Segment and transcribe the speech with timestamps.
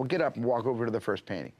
[0.00, 1.52] well, get up and walk over to the first painting.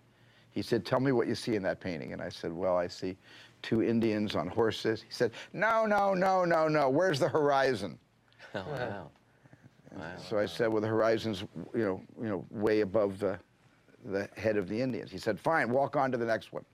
[0.51, 2.15] He said, tell me what you see in that painting.
[2.15, 3.19] And I said, well, I see
[3.61, 5.03] two Indians on horses.
[5.03, 6.89] He said, no, no, no, no, no.
[6.89, 7.99] Where's the horizon?
[8.53, 9.11] Oh, wow.
[9.93, 10.17] wow.
[10.29, 13.39] So I said, well, the horizon's, you know, you know, way above the,
[14.07, 15.13] the head of the Indians.
[15.13, 16.65] He said, fine, walk on to the next one.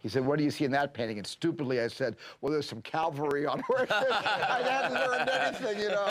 [0.00, 1.18] He said, what do you see in that painting?
[1.18, 3.88] And stupidly I said, well, there's some cavalry on horses.
[3.90, 6.06] I hadn't learned anything, you know.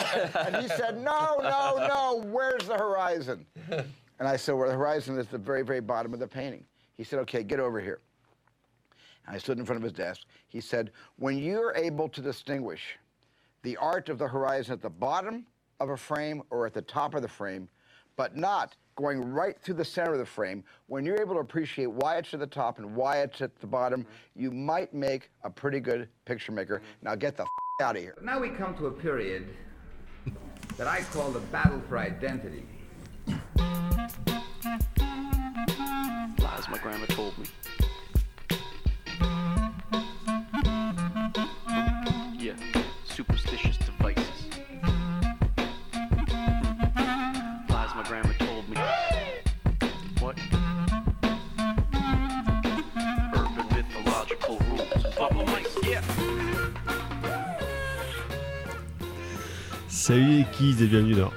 [0.46, 3.44] And he said, no, no, no, where's the horizon?
[4.18, 6.64] And I said, well, the horizon is the very, very bottom of the painting.
[6.96, 8.00] He said, okay, get over here.
[9.26, 10.22] And I stood in front of his desk.
[10.48, 12.96] He said, when you're able to distinguish
[13.62, 15.44] the art of the horizon at the bottom
[15.80, 17.68] of a frame or at the top of the frame,
[18.16, 21.90] but not going right through the center of the frame, when you're able to appreciate
[21.90, 24.42] why it's at the top and why it's at the bottom, mm -hmm.
[24.42, 26.78] you might make a pretty good picture maker.
[26.78, 27.04] Mm -hmm.
[27.04, 28.14] Now get the f- out of here.
[28.22, 29.44] Now we come to a period
[30.78, 32.64] that I call the battle for identity.
[36.66, 37.46] Lies my grandma told me.
[42.38, 42.54] Yeah,
[43.04, 44.48] superstitious devices.
[47.68, 48.76] Lies my grandma told me.
[50.18, 50.38] What?
[53.36, 55.14] Urban mythological rules.
[55.16, 56.02] Bubble mice, yeah.
[59.88, 61.30] Salut les kids et bienvenue dans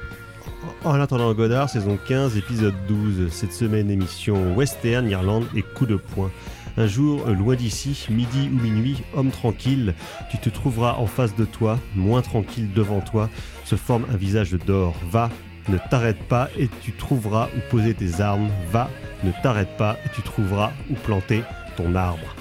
[0.89, 3.31] En attendant Godard, saison 15, épisode 12.
[3.31, 6.31] Cette semaine, émission Western, Irlande et coup de poing.
[6.77, 9.93] Un jour, loin d'ici, midi ou minuit, homme tranquille,
[10.31, 13.29] tu te trouveras en face de toi, moins tranquille devant toi,
[13.65, 14.95] se forme un visage d'or.
[15.11, 15.29] Va,
[15.67, 18.49] ne t'arrête pas et tu trouveras où poser tes armes.
[18.71, 18.89] Va,
[19.23, 21.43] ne t'arrête pas et tu trouveras où planter
[21.77, 22.35] ton arbre.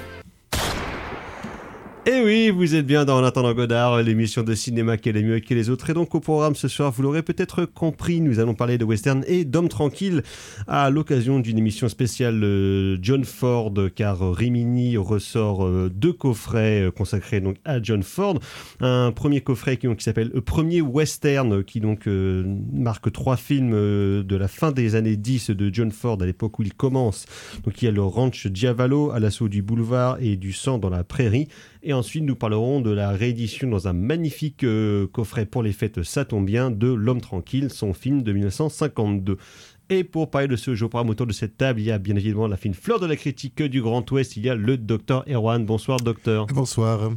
[2.10, 5.22] Et oui, vous êtes bien dans En attendant Godard, l'émission de cinéma qui est les
[5.22, 5.90] mieux que les autres.
[5.90, 9.22] Et donc au programme ce soir, vous l'aurez peut-être compris, nous allons parler de western
[9.26, 10.22] et d'hommes tranquilles
[10.66, 16.90] à l'occasion d'une émission spéciale euh, John Ford, car Rimini ressort euh, deux coffrets euh,
[16.90, 18.38] consacrés donc à John Ford.
[18.80, 24.72] Un premier coffret qui, s'appelle Premier Western, qui donc marque trois films de la fin
[24.72, 27.26] des années 10 de John Ford, à l'époque où il commence.
[27.64, 30.88] Donc il y a le Ranch Diavalo, à l'assaut du boulevard et du sang dans
[30.88, 31.48] la prairie.
[31.88, 36.02] Et ensuite, nous parlerons de la réédition dans un magnifique euh, coffret pour les fêtes,
[36.02, 39.38] ça tombe bien, de L'Homme Tranquille, son film de 1952.
[39.90, 42.14] Et pour parler de ce jeu programme autour de cette table, il y a bien
[42.14, 45.24] évidemment la fine fleur de la critique du Grand Ouest, il y a le docteur
[45.26, 45.64] Erwan.
[45.64, 46.46] Bonsoir docteur.
[46.48, 47.10] Bonsoir.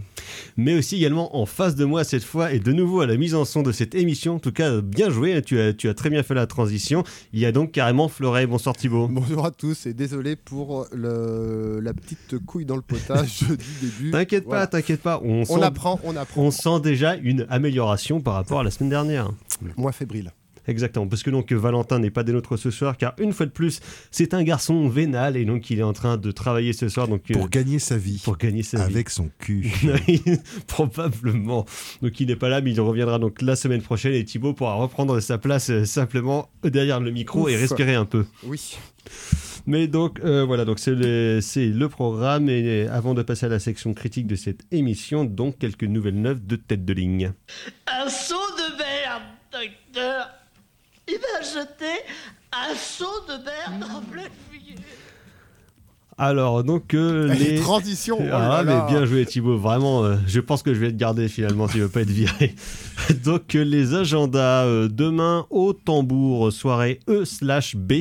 [0.56, 3.36] Mais aussi également en face de moi cette fois et de nouveau à la mise
[3.36, 4.36] en son de cette émission.
[4.36, 7.04] En tout cas, bien joué, tu as, tu as très bien fait la transition.
[7.34, 8.48] Il y a donc carrément Fleuret.
[8.48, 9.10] Bonsoir Thibault.
[9.10, 14.12] Bonjour à tous et désolé pour le, la petite couille dans le potage du début.
[14.12, 15.20] T'inquiète pas, t'inquiète pas.
[15.26, 16.42] On, on apprend, on apprend.
[16.42, 19.30] On sent déjà une amélioration par rapport à la semaine dernière.
[19.76, 20.31] Moins fébrile.
[20.72, 23.52] Exactement, parce que donc Valentin n'est pas des nôtres ce soir, car une fois de
[23.52, 27.09] plus, c'est un garçon vénal et donc il est en train de travailler ce soir.
[27.09, 28.22] Donc, pour gagner sa vie.
[28.24, 29.70] Pour gagner sa Avec son cul.
[30.68, 31.66] Probablement.
[32.02, 34.76] Donc il n'est pas là, mais il reviendra donc la semaine prochaine et Thibaut pourra
[34.76, 38.26] reprendre sa place euh, simplement derrière le micro et respirer un peu.
[38.46, 38.78] Oui.
[39.66, 43.60] Mais donc euh, voilà, donc c'est le, le, programme et avant de passer à la
[43.60, 47.34] section critique de cette émission, donc quelques nouvelles neuves de tête de ligne.
[47.88, 50.41] Un saut de merde, docteur
[51.12, 52.04] il m'a jeté
[52.52, 54.78] un seau de merde en pleine figure.
[56.18, 57.56] Alors, donc, euh, les.
[57.56, 59.58] transitions oh Ah, mais bien joué, Thibaut.
[59.58, 62.10] Vraiment, euh, je pense que je vais te garder finalement si tu veux pas être
[62.10, 62.56] viré.
[63.24, 67.94] donc, euh, les agendas demain au tambour, soirée E/B,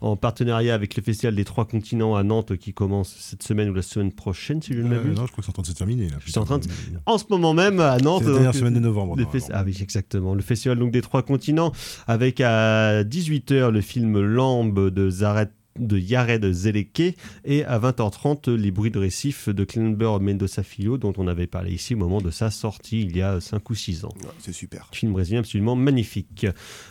[0.00, 3.74] en partenariat avec le Festival des Trois Continents à Nantes qui commence cette semaine ou
[3.74, 5.16] la semaine prochaine, si je ne m'abuse.
[5.16, 6.08] non, je crois que c'est en train de se terminer.
[6.08, 6.66] Là, je suis en train de...
[7.06, 8.22] En ce moment même à Nantes.
[8.22, 9.16] C'est la dernière semaine de novembre.
[9.52, 10.34] Ah oui, exactement.
[10.34, 11.72] Le Festival donc, des Trois Continents
[12.06, 18.70] avec à 18h le film Lambe de Zaret de Yared Zeleke et à 20h30 les
[18.70, 22.30] bruits de récif de Clenber Mendoza Filho dont on avait parlé ici au moment de
[22.30, 24.14] sa sortie il y a 5 ou 6 ans.
[24.38, 24.88] c'est super.
[24.92, 26.46] Film brésilien absolument magnifique.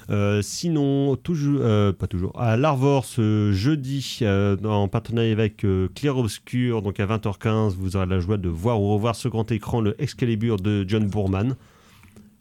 [0.10, 5.66] Euh, sinon, toujours, euh, pas toujours, à l'Arvor ce jeudi euh, en partenariat avec
[5.96, 9.52] Clair Obscur, donc à 20h15 vous aurez la joie de voir ou revoir ce grand
[9.52, 11.56] écran le Excalibur de John Boorman.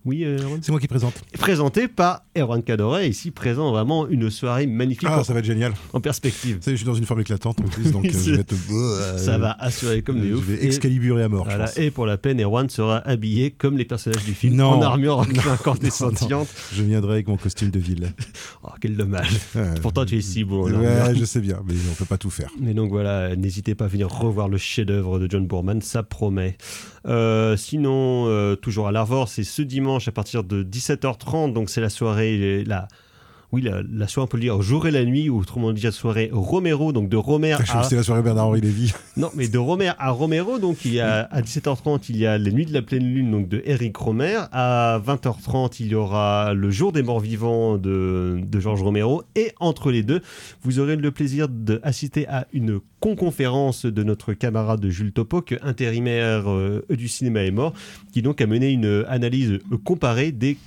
[0.07, 1.15] Oui, euh, C'est moi qui présente.
[1.37, 5.09] Présenté par Erwan Cadoret, ici présent vraiment une soirée magnifique.
[5.11, 5.73] Ah, ça va être génial.
[5.93, 6.61] En perspective.
[6.65, 8.55] je suis dans une forme éclatante en plus, donc euh, je vais être...
[9.19, 10.45] Ça va assurer comme des ouf.
[10.47, 11.49] Je vais excaliburer à mort.
[11.77, 14.75] et pour la peine, Erwan sera habillé comme les personnages du film, non.
[14.75, 16.25] en armure incandescente.
[16.73, 18.13] Je viendrai avec mon costume de ville.
[18.63, 19.41] oh, quel dommage.
[19.83, 20.69] Pourtant, tu es si beau.
[20.69, 22.51] Ouais, je sais bien, mais on peut pas tout faire.
[22.61, 26.57] Mais donc voilà, n'hésitez pas à venir revoir le chef-d'œuvre de John Boorman, ça promet.
[27.07, 31.53] Euh, sinon, toujours à l'Arvor, c'est ce dimanche à partir de 17h30.
[31.53, 32.89] Donc c'est la soirée, la
[33.53, 35.83] oui, la, la soirée, on peut le dire, jour et la nuit, ou autrement dit
[35.83, 37.83] la soirée Romero, donc de Romer Je à...
[37.85, 38.93] c'était la soirée Bernard-Henri Lévy.
[39.17, 42.37] Non, mais de Romer à Romero, donc il y a à 17h30, il y a
[42.37, 44.41] Les Nuits de la pleine lune, donc de Eric Romer.
[44.53, 49.23] À 20h30, il y aura Le Jour des morts vivants de, de Georges Romero.
[49.35, 50.21] Et entre les deux,
[50.63, 56.85] vous aurez le plaisir d'assister à une conconférence de notre camarade Jules Topoc, intérimaire euh,
[56.91, 57.73] du cinéma est mort,
[58.13, 60.59] qui donc a mené une analyse comparée des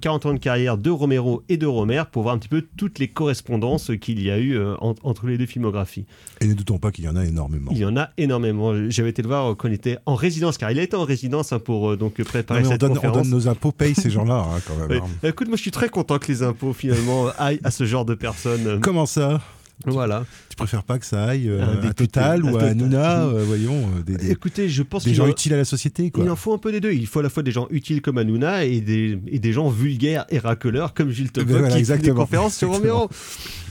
[0.00, 2.98] 40 ans de carrière de Romero et de Romer pour voir un petit peu toutes
[2.98, 6.06] les correspondances qu'il y a eu euh, en- entre les deux filmographies.
[6.40, 7.70] Et ne doutons pas qu'il y en a énormément.
[7.72, 8.72] Il y en a énormément.
[8.90, 11.04] J'avais été le voir euh, quand il était en résidence, car il a été en
[11.04, 13.16] résidence hein, pour euh, donc Non, préparer mais on, cette donne, on conférence.
[13.28, 14.88] donne nos impôts, paye ces gens-là, hein, quand même.
[14.90, 14.98] Ouais.
[15.22, 15.28] hein.
[15.28, 18.14] Écoute, moi je suis très content que les impôts finalement aillent à ce genre de
[18.14, 18.80] personnes.
[18.80, 19.40] Comment ça?
[19.86, 20.24] Voilà.
[20.48, 22.62] Tu préfères pas que ça aille euh, Un à Total ou à.
[22.64, 25.64] Hanouna, euh, voyons, euh, des, des- Écoutez, je pense des gens en- utiles à la
[25.64, 26.24] société, quoi.
[26.24, 26.92] Il en faut un peu des deux.
[26.92, 29.68] Il faut à la fois des gens utiles comme Hanouna et des, et des gens
[29.68, 32.20] vulgaires et racoleurs comme Gilles Topop Ben voilà, qui fait des exactement.
[32.22, 32.70] conférences sur.
[32.70, 33.08] Romero.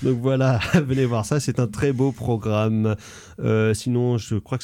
[0.01, 1.39] Donc voilà, venez voir ça.
[1.39, 2.95] C'est un très beau programme.
[3.41, 4.63] Euh, sinon, je crois que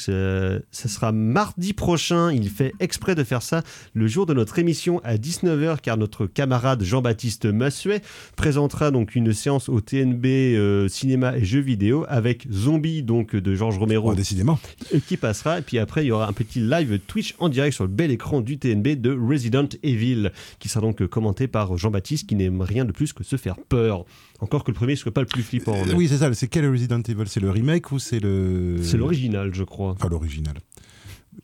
[0.70, 2.30] ça sera mardi prochain.
[2.32, 3.62] Il fait exprès de faire ça
[3.94, 8.00] le jour de notre émission à 19h car notre camarade Jean-Baptiste Massuet
[8.36, 13.54] présentera donc une séance au TNB euh, cinéma et jeux vidéo avec Zombie donc de
[13.54, 14.58] Georges Romero Oh, décidément.
[14.94, 15.58] euh, qui passera.
[15.58, 18.10] Et puis après, il y aura un petit live Twitch en direct sur le bel
[18.10, 22.60] écran du TNB de Resident Evil, qui sera donc euh, commenté par Jean-Baptiste, qui n'aime
[22.60, 24.04] rien de plus que se faire peur.
[24.40, 25.74] Encore que le premier ne soit pas le plus flippant.
[25.76, 26.32] Euh, mais oui, c'est ça.
[26.34, 27.24] C'est quel Resident Evil?
[27.26, 28.76] C'est le remake ou c'est le.
[28.82, 29.90] C'est l'original, je crois.
[29.92, 30.54] Enfin, l'original.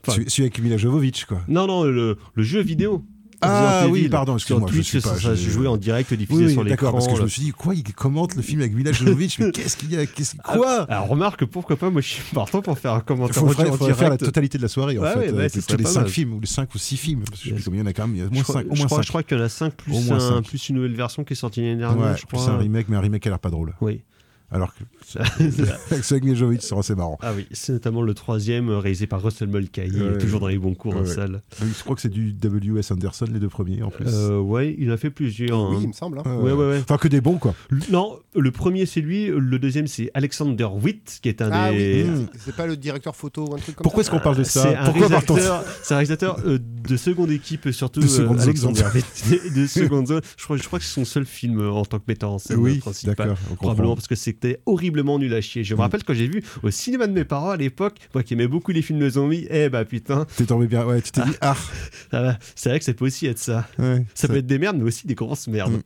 [0.03, 1.43] Enfin- Celui, celui avec Mila Jovovich, quoi.
[1.49, 3.05] Non, non, le, le jeu vidéo.
[3.43, 6.89] Ah oui, pardon, excuse-moi, je suis pas- ça joué en direct, diffusé Oui, sur d'accord,
[6.89, 6.93] l'écran.
[6.93, 9.51] parce que je me suis dit, quoi, il commente le film avec Mila Jovovich, mais
[9.53, 12.79] qu'est-ce qu'il y a qu'est-ce- Quoi Alors remarque, pourquoi pas, moi je suis partant pour
[12.79, 14.25] faire un Il commentaire en faire, faudrait faire la direct.
[14.25, 15.09] totalité de la soirée, en fait.
[15.33, 16.09] euh, près les pas 5 mal.
[16.09, 17.21] films, ou les 5 ou 6 films.
[17.29, 18.17] Parce que je sais plus combien il y en a quand même.
[18.17, 18.67] Il y a moins crois, 5.
[18.71, 19.03] Au je crois- 5.
[19.05, 21.77] je crois qu'il y en a 5 plus, une nouvelle version qui est sortie l'année
[21.77, 22.43] dernière, je crois.
[22.43, 23.75] c'est un remake, mais un remake qui a l'air pas drôle.
[23.81, 24.03] Oui.
[24.51, 24.85] Alors que
[26.15, 27.19] avec Jovovich, c'est assez marrant.
[27.23, 30.59] Ah oui, c'est notamment le troisième euh, réalisé par Russell Mulcahy, Ouais, toujours dans les
[30.59, 31.15] bons cours ouais, en ouais.
[31.15, 31.43] salle.
[31.61, 32.91] Je crois que c'est du W.S.
[32.93, 34.07] Anderson, les deux premiers, en plus.
[34.09, 35.71] Euh, ouais, il a fait plusieurs.
[35.71, 35.81] Oui, hein.
[35.83, 36.21] il me semble.
[36.25, 36.37] hein.
[36.37, 36.79] Ouais, ouais.
[36.81, 37.55] Enfin, que des bons, quoi.
[37.91, 42.05] Non, le premier c'est lui, le deuxième c'est Alexander Witt, qui est un Ah des.
[42.09, 44.37] oui, c'est pas le directeur photo ou un truc comme Pourquoi ça est-ce qu'on parle
[44.37, 48.07] de ça C'est un Pourquoi réalisateur, c'est un réalisateur euh, de seconde équipe, surtout De
[48.07, 50.21] seconde euh, zone, Alexander Witt, de seconde zone.
[50.37, 52.39] Je crois, je crois que c'est son seul film euh, en tant que metteur en
[52.39, 53.35] scène Oui, principal.
[53.57, 55.65] Probablement parce que c'était horriblement nul à chier.
[55.65, 55.81] Je me Mm.
[55.83, 58.71] rappelle quand j'ai vu au cinéma de mes parents à l'époque, moi qui aimais beaucoup
[58.73, 60.85] les films de zombies, eh bah putain, T'es tombé bien.
[60.85, 61.57] Ouais, tu t'es dit, ah.
[62.13, 62.39] va.
[62.55, 63.67] c'est vrai que ça peut aussi être ça.
[63.79, 65.73] Ouais, Ça peut être des merdes, mais aussi des grosses merdes.
[65.73, 65.81] Mm.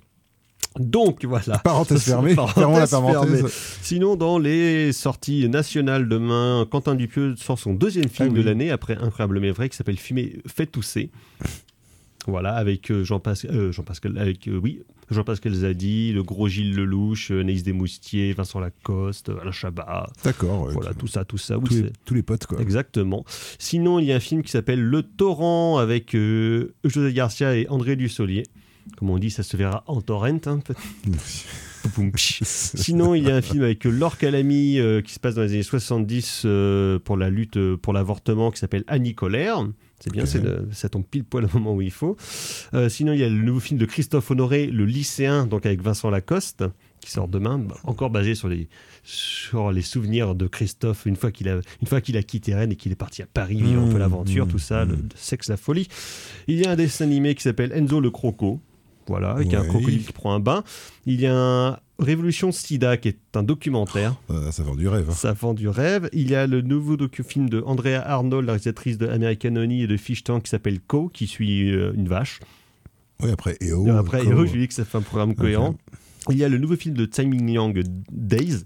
[0.79, 1.59] Donc voilà.
[1.65, 2.35] Parenthèse fermée.
[2.37, 3.47] Parenthèse parenthèse.
[3.83, 8.71] Sinon, dans les sorties nationales demain, Quentin Dupieux sort son deuxième film Ah de l'année
[8.71, 11.11] après Incroyable mais vrai qui s'appelle Fumer fait tousser.
[12.27, 17.31] Voilà, avec euh, Jean-Pascal, euh, Jean-Pascal, avec euh, oui, Jean-Pascal Zadi, le gros Gilles Lelouch,
[17.31, 20.67] Anaïs Desmoustiers, Vincent Lacoste, Alain Chabat, D'accord.
[20.67, 21.57] ouais, voilà, tout- ça, tout ça.
[21.59, 22.61] Oui, tous, les, c'est- tous les potes, quoi.
[22.61, 23.25] Exactement.
[23.59, 27.67] Sinon, il y a un film qui s'appelle Le Torrent avec euh, José Garcia et
[27.71, 28.45] André Dussolier.
[28.99, 30.27] Comme on dit, ça se verra en torrent.
[30.47, 30.61] hein.
[32.15, 35.63] Sinon, il y a un film avec Laure Calamy qui se passe dans les années
[35.63, 39.67] 70 euh, pour la lutte pour l'avortement qui s'appelle Annie Colère.
[40.03, 40.43] C'est bien, c'est
[40.73, 42.17] ça tombe pile poil au moment où il faut.
[42.75, 45.83] Euh, sinon, il y a le nouveau film de Christophe Honoré, Le lycéen, donc avec
[45.83, 46.65] Vincent Lacoste,
[47.01, 48.69] qui sort demain, bah, encore basé sur les,
[49.05, 52.73] sur les souvenirs de Christophe une fois qu'il a, une fois qu'il a quitté Rennes
[52.73, 54.95] et qu'il est parti à Paris vivre un peu Mmh, l'aventure, mmh, tout ça, le,
[54.95, 54.97] mmh.
[54.97, 55.89] le sexe, la folie.
[56.47, 58.61] Il y a un dessin animé qui s'appelle Enzo le Croco.
[59.07, 60.63] Voilà, avec un crocodile qui prend un bain.
[61.05, 64.17] Il y a un Révolution Sida qui est un documentaire.
[64.31, 65.07] Euh, ça vend du rêve.
[65.11, 65.15] hein.
[65.15, 66.09] Ça vend du rêve.
[66.13, 69.87] Il y a le nouveau docu-film de Andrea Arnold, la réalisatrice de American Honey et
[69.87, 72.41] de Fish Tank qui s'appelle Co, qui suit euh, une vache.
[73.23, 73.87] Oui, après EO.
[73.87, 74.25] Et après.
[74.25, 75.75] Hero, je lui dis que ça fait un programme cohérent.
[76.31, 77.73] Il y a le nouveau film de Tsai Ming-liang,
[78.11, 78.65] Days.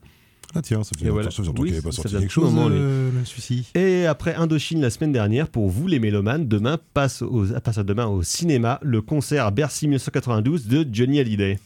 [0.57, 1.31] Ah tiens, ça faisait voilà.
[1.37, 3.71] longtemps Oui, qu'il n'avait pas sorti quelque chose, moment, euh, celui-ci.
[3.75, 7.83] Et après Indochine la semaine dernière, pour vous les mélomanes, demain passe, aux, passe à
[7.83, 11.59] demain au cinéma le concert Bercy 1992 de Johnny Hallyday.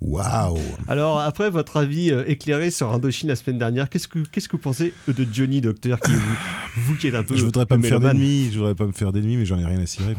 [0.00, 0.58] Waouh
[0.88, 4.52] Alors après votre avis euh, éclairé sur Indochine la semaine dernière, qu'est-ce que qu'est-ce que
[4.56, 6.36] vous pensez de Johnny Docteur qui est vous,
[6.76, 8.92] vous qui êtes un peu Je voudrais pas me faire d'ennemis, je voudrais pas me
[8.92, 10.16] faire d'ennemis, mais j'en ai rien à cirer.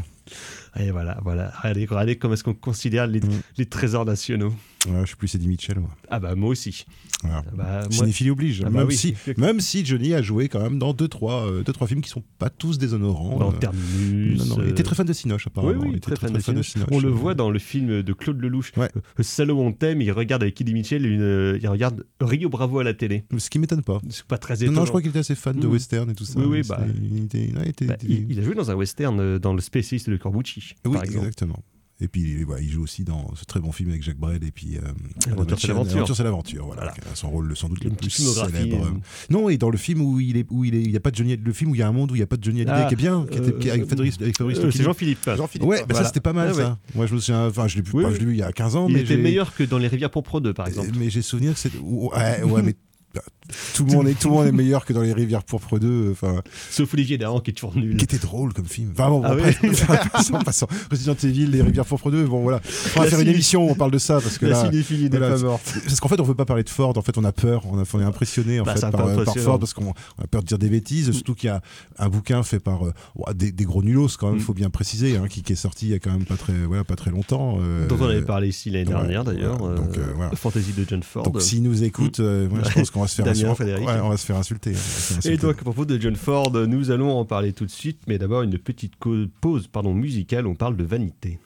[0.79, 1.51] Et voilà, voilà.
[1.61, 3.41] Regardez, regardez comment est-ce qu'on considère les, Mm.
[3.57, 4.53] les trésors nationaux.
[4.87, 5.91] Ouais, je suis plus Eddie Mitchell, moi.
[6.09, 6.85] Ah bah moi aussi.
[7.23, 8.61] Ah bah, moi- oblige.
[8.65, 8.95] Ah bah même, oui.
[8.95, 11.85] si, même si Johnny a joué quand même dans 2-3 deux, trois, euh, deux, trois
[11.87, 13.37] films qui sont pas tous déshonorants.
[13.37, 13.57] dans euh.
[13.57, 14.39] Terminus.
[14.39, 15.81] Non, non, il euh, était très fan de Cinoche, apparemment.
[15.83, 16.87] oui, il était très, fan de fan de Cinoche.
[16.89, 16.89] Cinoche.
[16.91, 17.11] On le euh.
[17.11, 18.71] voit dans le film de Claude Lelouch.
[18.77, 18.89] Ouais.
[18.95, 22.79] Euh, Salaud on t'aime, il regarde avec Eddie Mitchell, une, euh, il regarde Rio Bravo
[22.79, 23.23] à la télé.
[23.37, 23.99] Ce qui m'étonne pas.
[24.09, 24.79] C'est pas très étonnant.
[24.79, 25.71] non, je crois qu'il était assez fan de Mm.
[25.71, 26.39] western et tout ça.
[26.39, 26.79] Oui, bah.
[27.01, 29.53] il, était- il a été- Bah, il, il a joué dans un western euh, dans
[29.53, 31.27] le spécialiste de Corbucci, Oui, par exemple.
[31.27, 31.59] exactement.
[32.03, 34.51] Et puis voilà, il joue aussi dans ce très bon film avec Jacques Brel et
[34.51, 34.81] puis euh,
[35.29, 35.93] L'aventure, c'est l'aventure.
[35.95, 36.65] L'aventure, c'est l'aventure.
[36.65, 37.15] Voilà, Voilà.
[37.15, 38.85] son rôle sans doute le plus célèbre.
[38.87, 38.89] euh.
[39.29, 41.11] Non, et dans le film où il est, où il est, il y a pas
[41.11, 42.37] de Johnny, le film où il y a un monde où il y a pas
[42.37, 44.37] de Johnny Hallyday Ah, qui est bien, qui était, qui est avec euh, Fabrice, avec
[44.37, 44.83] Fabrice Euh, c'est.
[44.83, 45.29] Jean-Philippe.
[45.37, 45.67] Jean-Philippe.
[45.67, 46.03] Ouais, bah Voilà.
[46.03, 46.61] ça c'était pas mal Ah ouais.
[46.63, 46.79] ça.
[46.95, 48.11] Moi je me souviens, enfin je l'ai vu, Oui, oui.
[48.15, 49.87] je l'ai vu il y a 15 ans, Il mais était meilleur que dans Les
[49.87, 50.89] Rivières Pourpres 2, par exemple.
[50.97, 52.75] mais j'ai souvenir que c'est ouais, ouais mais
[53.13, 53.21] bah,
[53.75, 56.09] tout le monde est tout le monde est meilleur que dans les Rivières pourpres 2
[56.11, 57.97] enfin Sauf Olivier Dahan qui est toujours nul.
[57.97, 58.91] qui était drôle comme film.
[58.93, 59.33] Enfin bon, Ah.
[60.91, 62.61] Resident Evil, les Rivières pourpres 2, bon voilà.
[62.95, 65.09] On va faire une émission où on parle de ça parce que La là cinéphilie
[65.09, 65.73] n'est voilà, pas morte.
[65.85, 67.79] parce qu'en fait on veut pas parler de Ford, en fait on a peur, on,
[67.79, 69.37] a, on est impressionné en Bah, fait par, par.
[69.37, 71.61] Ford parce qu'on on a peur de dire des bêtises, surtout qu'il y a
[71.99, 72.93] un bouquin fait par euh,
[73.33, 74.45] des, des gros nulos quand même, il Mm.
[74.45, 76.53] faut bien préciser, hein, qui, qui est sorti il y a quand même pas très
[76.65, 77.57] voilà pas très longtemps.
[77.61, 79.57] euh, Dont on avait parlé ici l'année dernière d'ailleurs.
[79.57, 79.81] voilà.
[79.81, 80.35] Euh.
[80.35, 81.23] Fantasy de John Ford.
[81.23, 83.55] Donc s'il nous écoute, euh, moi, je pense qu'on va se faire Damien, insulter.
[83.55, 83.87] Frédéric.
[83.87, 84.73] Ouais, on va se faire insulter.
[85.25, 88.17] Et donc, à propos de John Ford, nous allons en parler tout de suite, mais
[88.17, 88.93] d'abord une petite
[89.41, 91.39] pause pardon, musicale, on parle de vanité.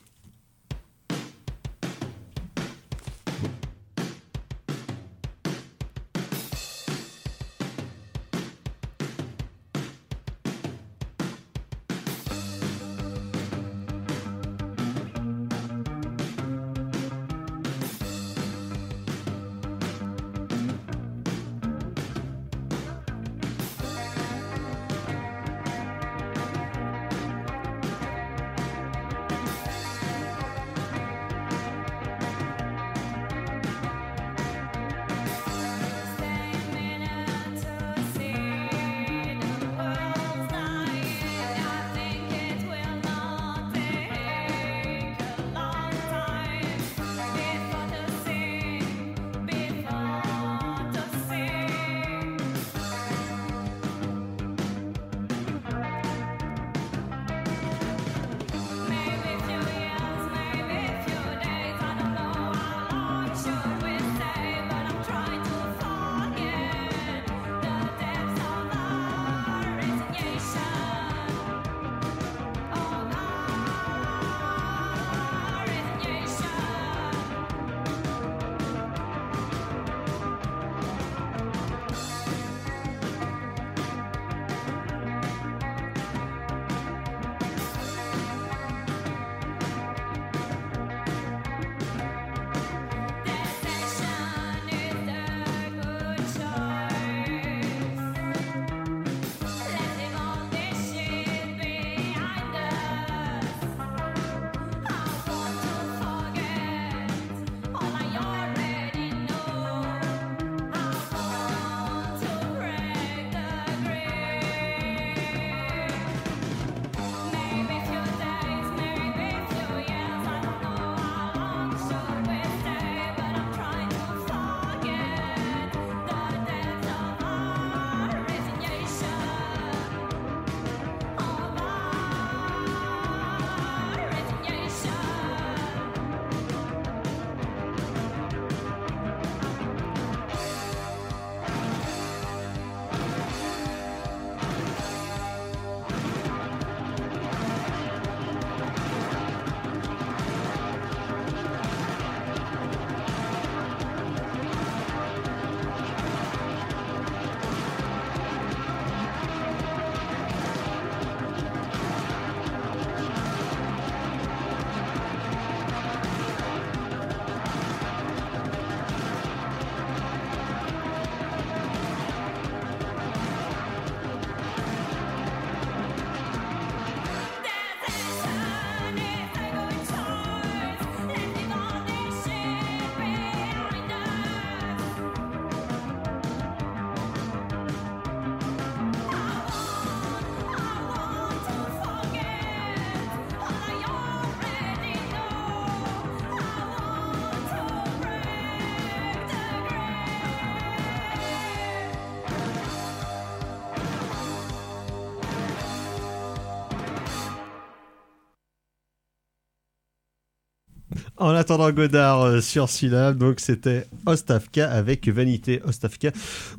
[211.18, 216.10] En attendant Godard euh, sur Syllab, donc c'était Ostafka avec Vanité Ostafka,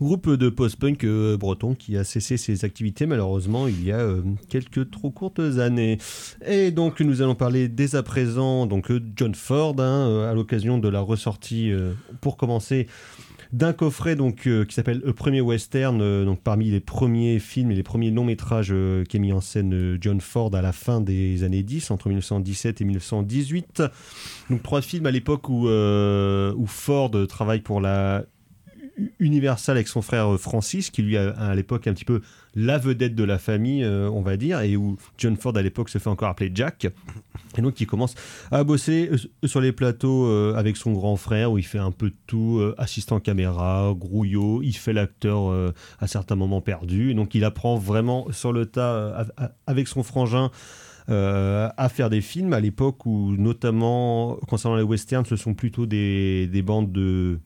[0.01, 4.23] groupe de post-punk euh, breton qui a cessé ses activités malheureusement il y a euh,
[4.49, 5.99] quelques trop courtes années.
[6.43, 10.89] Et donc nous allons parler dès à présent donc John Ford hein, à l'occasion de
[10.89, 11.71] la ressortie
[12.21, 12.87] pour commencer
[13.53, 17.71] d'un coffret donc euh, qui s'appelle Le Premier Western, euh, donc parmi les premiers films
[17.71, 21.01] et les premiers longs métrages euh, qu'a mis en scène John Ford à la fin
[21.01, 23.83] des années 10, entre 1917 et 1918.
[24.49, 28.25] Donc trois films à l'époque où, où Ford travaille pour la
[29.19, 32.21] Universal avec son frère Francis, qui lui a à l'époque un petit peu
[32.55, 35.99] la vedette de la famille, on va dire, et où John Ford à l'époque se
[35.99, 36.87] fait encore appeler Jack.
[37.57, 38.15] Et donc il commence
[38.51, 41.91] à bosser euh, sur les plateaux euh, avec son grand frère, où il fait un
[41.91, 47.13] peu de tout, euh, assistant caméra, grouillot, il fait l'acteur à certains moments perdu, et
[47.13, 50.51] donc il apprend vraiment sur le tas av- av- avec son frangin
[51.09, 56.47] à faire des films à l'époque où, notamment concernant les westerns, ce sont plutôt des,
[56.47, 57.39] des bandes de,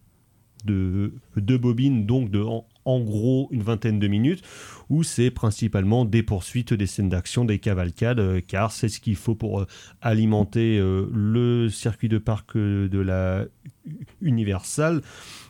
[0.66, 2.40] bobines, donc de
[2.86, 4.44] en gros une vingtaine de minutes,
[4.90, 9.16] où c'est principalement des poursuites, des scènes d'action, des cavalcades, euh, car c'est ce qu'il
[9.16, 9.68] faut pour euh,
[10.02, 13.46] alimenter euh, le circuit de parc de la
[14.22, 15.02] Universal.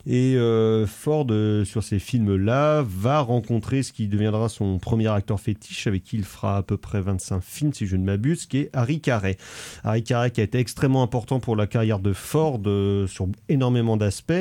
[0.08, 5.40] Et euh, Ford, euh, sur ces films-là, va rencontrer ce qui deviendra son premier acteur
[5.40, 8.58] fétiche, avec qui il fera à peu près 25 films, si je ne m'abuse, qui
[8.60, 9.38] est Harry Carey.
[9.84, 13.98] Harry Carey qui a été extrêmement important pour la carrière de Ford euh, sur énormément
[13.98, 14.34] d'aspects.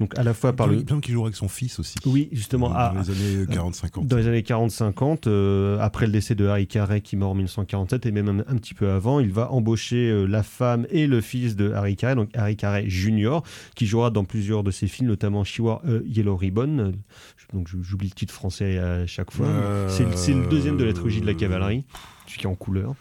[0.00, 0.84] Donc à la fois par le...
[0.88, 1.96] semble qu'il jouera avec son fils aussi.
[2.06, 4.06] Oui, justement, Dans à- les années 40-50.
[4.06, 8.06] dans les années 40-50, euh, après le décès de Harry Carey qui meurt en 1947
[8.06, 11.56] et même un, un petit peu avant, il va embaucher la femme et le fils
[11.56, 13.38] de Harry Carey, donc Harry Carey Jr.,
[13.74, 16.78] qui jouera dans plusieurs de ses films, notamment She Wore a Yellow Ribbon.
[16.78, 16.92] Euh,
[17.52, 19.46] Donc j'oublie le titre français à chaque fois.
[19.46, 21.84] Euh, C'est le- deuxième de la trilogie de la cavalerie,
[22.26, 22.94] celui qui est en couleur.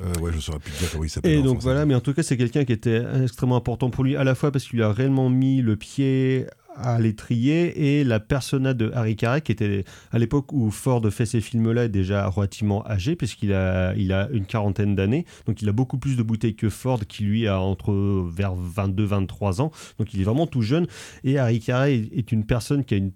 [0.00, 1.32] Euh, ouais, je saurais plus dire comment il s'appelle.
[1.32, 4.16] Et donc voilà, mais en tout cas, c'est quelqu'un qui était extrêmement important pour lui,
[4.16, 6.46] à la fois parce qu'il a réellement mis le pied
[6.76, 11.26] à l'étrier et la persona de Harry Carey, qui était à l'époque où Ford fait
[11.26, 15.26] ces films-là, est déjà relativement âgé, puisqu'il a, il a une quarantaine d'années.
[15.46, 17.92] Donc il a beaucoup plus de bouteilles que Ford, qui lui a entre
[18.30, 19.70] vers 22-23 ans.
[19.98, 20.86] Donc il est vraiment tout jeune.
[21.24, 23.12] Et Harry Carey est- une personne qui a une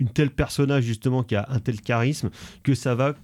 [0.00, 2.30] une telle personnage justement qui a un tel charisme
[2.64, 3.14] que ça va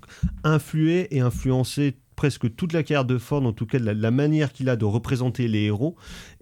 [0.44, 4.52] influer et influencer presque toute la carrière de Ford, en tout cas la, la manière
[4.52, 5.96] qu'il a de représenter les héros,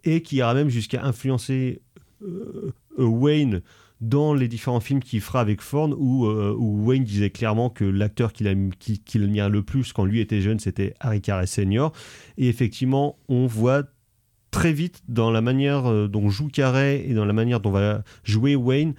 [0.05, 1.81] et qui ira même jusqu'à influencer
[2.97, 3.63] Wayne
[4.01, 8.33] dans les différents films qu'il fera avec Ford, où, euh, Wayne disait clairement que l'acteur
[8.33, 11.93] qu'il qu'il admirait le plus quand lui était jeune, c'était Harry Carey Senior.
[12.37, 13.85] Et effectivement, on voit
[14.51, 18.03] très vite dans la manière euh, dont joue Carey et dans la manière dont va
[18.25, 18.95] jouer Wayne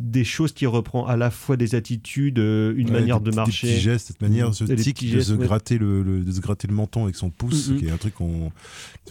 [0.00, 3.36] des choses qui reprend à la fois des attitudes, euh, une Ouais, manière des de
[3.36, 3.66] marcher.
[3.66, 5.46] Des petits gestes, cette manière, ce Et des tic de, gestes, se ouais.
[5.46, 7.76] gratter le, le- de se gratter le menton avec son pouce, Mhm.
[7.78, 8.50] qui est un truc qu'on.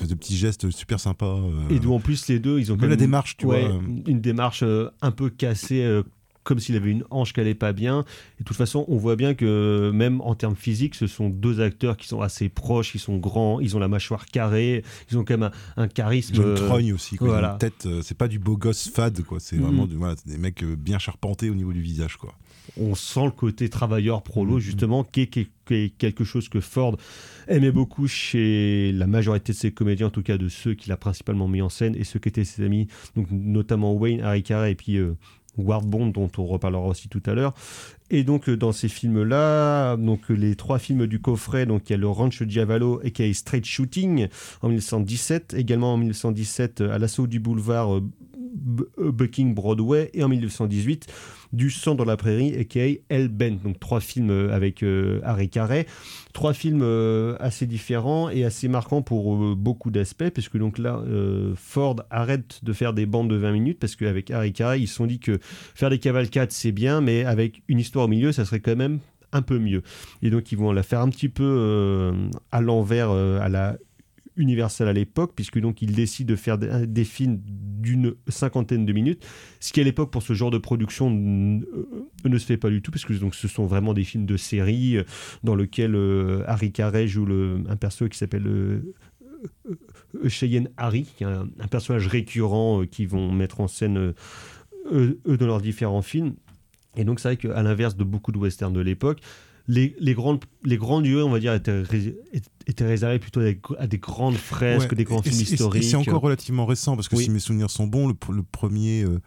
[0.06, 1.38] de petits gestes super sympas.
[1.38, 1.70] euh.
[1.70, 3.68] Et d'où en plus les deux, ils ont Même quand la même démarche, tu ouais,
[3.68, 3.82] vois.
[4.08, 5.84] une démarche euh, un peu cassée,
[6.44, 8.06] comme s'il avait une hanche qui allait pas bien.
[8.38, 11.62] Et de toute façon, on voit bien que même en termes physiques, ce sont deux
[11.62, 15.24] acteurs qui sont assez proches, ils sont grands, ils ont la mâchoire carrée, ils ont
[15.24, 16.36] quand même un, un charisme.
[16.36, 17.28] Ils ont une trogne aussi, quoi.
[17.28, 17.52] Ils ont voilà.
[17.54, 19.40] une tête, euh, c'est pas du beau gosse fade, quoi.
[19.40, 19.64] C'est Mhm.
[19.64, 22.34] vraiment du- voilà, des mecs euh, bien charpentés au niveau du visage, quoi.
[22.80, 24.60] on sent le côté travailleur prolo, Mhm.
[24.60, 26.98] justement, qui est, qui est- qui est quelque chose que Ford
[27.48, 30.98] aimait beaucoup chez la majorité de ses comédiens, en tout cas de ceux qu'il a
[30.98, 34.72] principalement mis en scène et ceux qui étaient ses amis, donc notamment Wayne, Harry Carey
[34.72, 35.16] et puis euh,
[35.60, 37.54] Ward Bond, dont on reparlera aussi tout à l'heure.
[38.12, 41.94] Et donc euh, dans ces films-là, donc euh, les trois films du coffret, donc il
[41.94, 44.28] y a le Rancho Diavolo et qui est Straight Shooting
[44.62, 48.02] en 1917, également en 1917 euh, à l'assaut du boulevard
[48.98, 51.08] Bucking Broadway et en 1918
[51.52, 55.50] du sang dans la prairie aka El Ben donc trois films euh, avec euh, Harry
[55.50, 55.86] Carey.
[56.34, 61.02] Trois films euh, assez différents et assez marquants pour euh, beaucoup d'aspects puisque donc là
[61.08, 64.88] euh, Ford arrête de faire des bandes de 20 minutes parce qu'avec Harry Carey ils
[64.88, 68.32] se sont dit que faire des cavalcades c'est bien mais avec une histoire au milieu
[68.32, 69.00] ça serait quand même
[69.32, 69.84] un peu mieux.
[70.22, 73.78] Et donc ils vont la faire un petit peu euh, à l'envers euh, à la
[74.40, 79.24] Universal à l'époque, puisque donc il décide de faire des, films d'une cinquantaine de minutes,
[79.60, 82.82] ce qui à l'époque pour ce genre de production euh, ne se fait pas du
[82.82, 85.04] tout, parce que donc ce sont vraiment des films de série euh,
[85.44, 88.82] dans lequel euh, Harry Carey joue le, un perso qui s'appelle
[90.28, 94.14] Cheyenne Harry, un, personnage récurrent euh, qu'ils vont mettre en scène
[94.92, 96.36] eux dans leurs différents films.
[96.96, 99.20] Et donc c'est vrai qu'à l'inverse de beaucoup de westerns de l'époque,
[99.70, 102.18] les, les grandes, les grands lieux, on va dire, étaient, rés-
[102.66, 103.40] étaient réservés plutôt
[103.78, 105.84] à des, grandes fresques, Ouais, des grands films historiques.
[105.84, 107.26] Et c'est encore relativement récent, parce que Oui.
[107.26, 109.04] si mes souvenirs sont bons, le premier.
[109.04, 109.22] euh,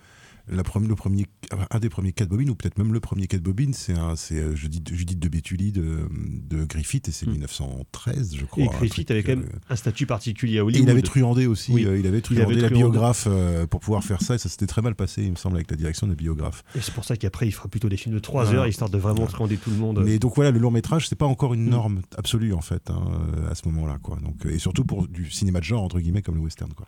[0.49, 1.27] la le premier,
[1.71, 3.95] un des premiers cas de bobine, ou peut-être même le premier cas de bobine, c'est
[3.95, 7.33] euh, Judith, Judith de Béthulie de, de Griffith, et c'est Mm.
[7.33, 8.65] 1913, je crois.
[8.65, 10.89] Et Griffith avait quand même un statut particulier à Et Hollywood.
[10.89, 11.85] il avait truandé aussi, Oui.
[11.87, 14.49] euh, il avait Il truandé avait la biographe euh, pour pouvoir faire ça, et ça
[14.49, 16.65] s'était très mal passé, il me semble, avec la direction de la biographe.
[16.75, 18.61] Et c'est pour ça qu'après, il fera plutôt des films de 3 Voilà.
[18.61, 20.03] heures, histoire de vraiment truander tout le monde.
[20.05, 21.71] Mais donc voilà, le long métrage, c'est pas encore une Mm.
[21.71, 23.03] norme absolue en fait hein,
[23.51, 24.19] à ce moment-là, quoi.
[24.23, 26.87] Donc et surtout pour du cinéma de genre entre guillemets comme le western, quoi.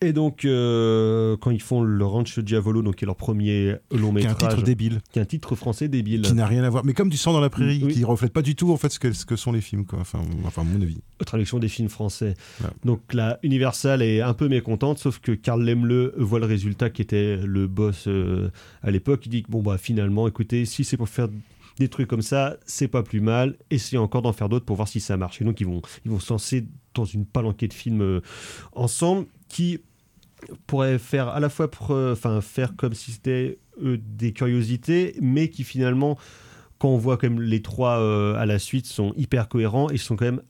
[0.00, 4.12] Et donc, euh, quand ils font le Rancho Diavolo, donc qui est leur premier long
[4.12, 6.22] Qui est un métrage, titre débile, qui est un titre français débile.
[6.22, 6.84] qui n'a rien à voir.
[6.84, 7.94] Mais comme du sang dans la prairie, Oui.
[7.94, 10.00] qui reflète pas du tout en fait ce que, ce que sont les films, quoi.
[10.00, 10.98] Enfin, enfin, à mon avis.
[11.24, 12.34] traduction des films français.
[12.62, 12.68] Ouais.
[12.84, 17.00] Donc la Universal est un peu mécontente, sauf que Karl Lemle voit le résultat qui
[17.00, 18.50] était le boss euh,
[18.82, 19.22] à l'époque.
[19.26, 21.28] Il dit que bon bah finalement, écoutez, si c'est pour faire
[21.78, 23.56] des trucs comme ça, c'est pas plus mal.
[23.70, 25.40] Essayez encore d'en faire d'autres pour voir si ça marche.
[25.40, 28.20] Et donc ils vont ils vont se lancer dans une palanquée de films euh,
[28.72, 29.80] ensemble qui
[30.66, 35.48] pourraient faire à la fois pre- enfin faire comme si c'était euh, des curiosités, mais
[35.48, 36.18] qui finalement
[36.78, 39.96] quand on voit quand même les trois euh, à la suite sont hyper cohérents et
[39.96, 40.42] sont quand même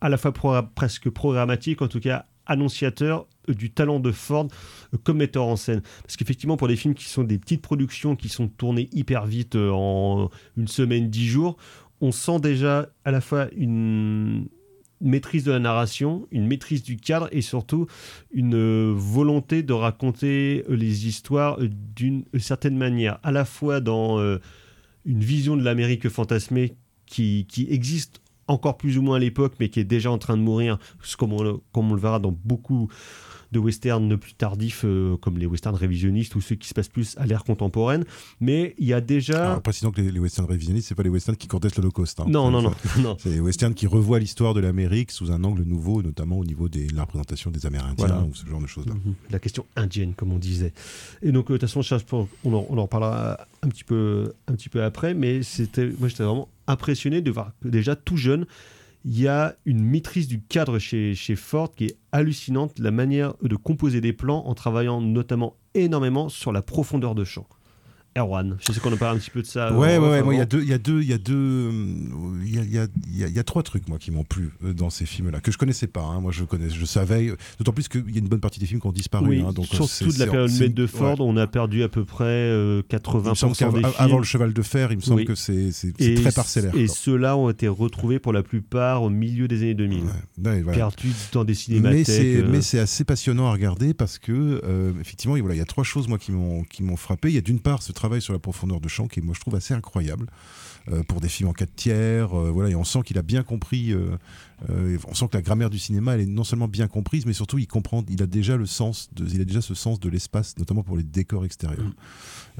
[0.00, 0.32] à la fois
[0.74, 4.48] presque programmatique, en tout cas annonciateur euh, du talent de Ford
[4.94, 5.82] euh, comme metteur en scène.
[6.02, 9.56] Parce qu'effectivement, pour des films qui sont des petites productions, qui sont tournées hyper vite
[9.56, 11.56] euh, en une semaine, dix jours,
[12.00, 14.48] on sent déjà à la fois une
[15.00, 17.86] maîtrise de la narration, une maîtrise du cadre et surtout
[18.32, 24.20] une volonté de raconter les histoires d'une certaine manière, à la fois dans
[25.04, 26.76] une vision de l'Amérique fantasmée
[27.06, 30.36] qui, qui existe encore plus ou moins à l'époque, mais qui est déjà en train
[30.36, 30.78] de mourir,
[31.18, 32.88] comme on, comme on le verra dans beaucoup
[33.52, 37.14] de westerns plus tardifs, euh, comme les westerns révisionnistes ou ceux qui se passent plus
[37.18, 38.04] à l'ère contemporaine.
[38.40, 39.46] Mais il y a déjà...
[39.50, 42.20] Alors, précisons que les, les westerns révisionnistes, c'est pas les westerns qui contestent l'Holocauste.
[42.20, 42.24] hein.
[42.28, 43.16] non, non, non, non.
[43.18, 46.68] C'est les westerns qui revoient l'histoire de l'Amérique sous un angle nouveau, notamment au niveau
[46.68, 48.22] de la représentation des Amérindiens Voilà.
[48.22, 48.94] ou ce genre de choses-là.
[48.94, 49.14] Mhm.
[49.30, 50.72] La question indienne, comme on disait.
[51.22, 54.54] Et donc, euh, de toute façon, on en, on en reparlera un petit peu, un
[54.54, 58.46] petit peu après, mais c'était, moi, j'étais vraiment impressionné de voir que déjà tout jeune,
[59.04, 63.34] il y a une maîtrise du cadre chez, chez Ford qui est hallucinante, la manière
[63.42, 67.46] de composer des plans en travaillant notamment énormément sur la profondeur de champ.
[68.16, 69.72] Erwan, je sais qu'on en parle un petit peu de ça.
[69.74, 70.22] Ouais, euh, ouais, ouais.
[70.22, 71.70] Moi, il y a deux, il y a deux, il y a deux,
[72.44, 74.50] il y a, y a- y a- y a trois trucs moi qui m'ont plu
[74.64, 76.02] euh, dans ces films-là que je connaissais pas.
[76.02, 76.20] hein.
[76.20, 77.32] Moi, je connais, je savais.
[77.58, 79.28] D'autant plus qu'il y a une bonne partie des films qui ont disparu.
[79.28, 81.26] Oui, hein, donc euh, surtout de la période de Ford, ouais.
[81.26, 83.92] on a perdu à peu près euh, Il me 80% semble des films.
[83.98, 85.24] avant le cheval de fer, il me semble Oui.
[85.24, 85.70] que c'est
[86.16, 86.74] très parcellaire.
[86.76, 90.02] et ceux-là ont été retrouvés pour la plupart au milieu des années 2000.
[90.44, 90.62] Ouais.
[90.62, 90.74] Ouais.
[90.74, 92.06] Perdus dans des Mais cinémathèques.
[92.06, 95.58] c'est euh, mais c'est assez passionnant à regarder parce que euh, effectivement il voilà, il
[95.58, 97.28] y a trois choses moi qui m'ont qui m'ont frappé.
[97.30, 99.40] Il y a d'une part ce travail sur la profondeur de champ qui moi je
[99.40, 100.26] trouve assez incroyable
[100.88, 102.36] euh, pour des films en 4 tiers.
[102.36, 103.94] euh, voilà et on sent qu'il a bien compris.
[104.70, 107.32] Euh, on sent que la grammaire du cinéma elle est non seulement bien comprise mais
[107.32, 108.04] surtout il comprend.
[108.08, 110.96] Il a déjà le sens de, il a déjà ce sens de l'espace notamment pour
[110.96, 111.84] les décors extérieurs.
[111.84, 111.94] Mm.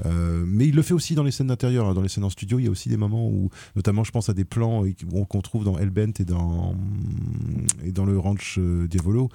[0.05, 1.93] Euh, mais il le fait aussi dans les scènes d'intérieur, hein.
[1.93, 2.59] dans les scènes en studio.
[2.59, 4.91] Il y a aussi des moments où, notamment, je pense à des plans euh,
[5.25, 6.75] qu'on trouve dans Hellbent et dans
[7.83, 9.29] et dans le Ranch euh, Diavolo,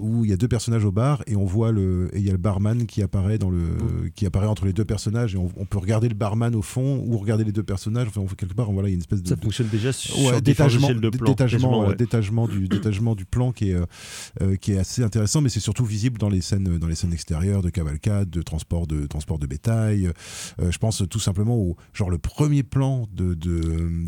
[0.00, 2.28] où il y a deux personnages au bar et on voit le et il y
[2.28, 5.50] a le barman qui apparaît dans le qui apparaît entre les deux personnages et on,
[5.56, 8.08] on peut regarder le barman au fond ou regarder les deux personnages.
[8.08, 10.18] Enfin, on quelque part, voilà, il y a une espèce de Ça fonctionne déjà sur
[10.24, 11.93] Ouais, détachement, de ouais.
[11.94, 13.86] Voilà, détachement du détachement du plan qui est euh,
[14.42, 17.12] euh, qui est assez intéressant, mais c'est surtout visible dans les scènes dans les scènes
[17.12, 20.06] extérieures de cavalcade, de transport de transport de bétail.
[20.60, 23.60] Euh, je pense tout simplement au genre le premier plan de, de,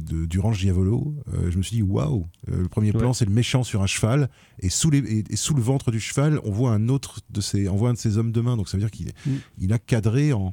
[0.02, 1.14] de- du ranch Diavolo.
[1.34, 3.14] euh, je me suis dit waouh, le premier plan Ouais.
[3.14, 4.28] c'est le méchant sur un cheval
[4.60, 7.40] et sous les et, et sous le ventre du cheval on voit un autre de
[7.40, 8.56] ses on voit un de ses hommes de main.
[8.56, 9.30] Donc ça veut dire qu'il Mm.
[9.58, 10.52] il a cadré en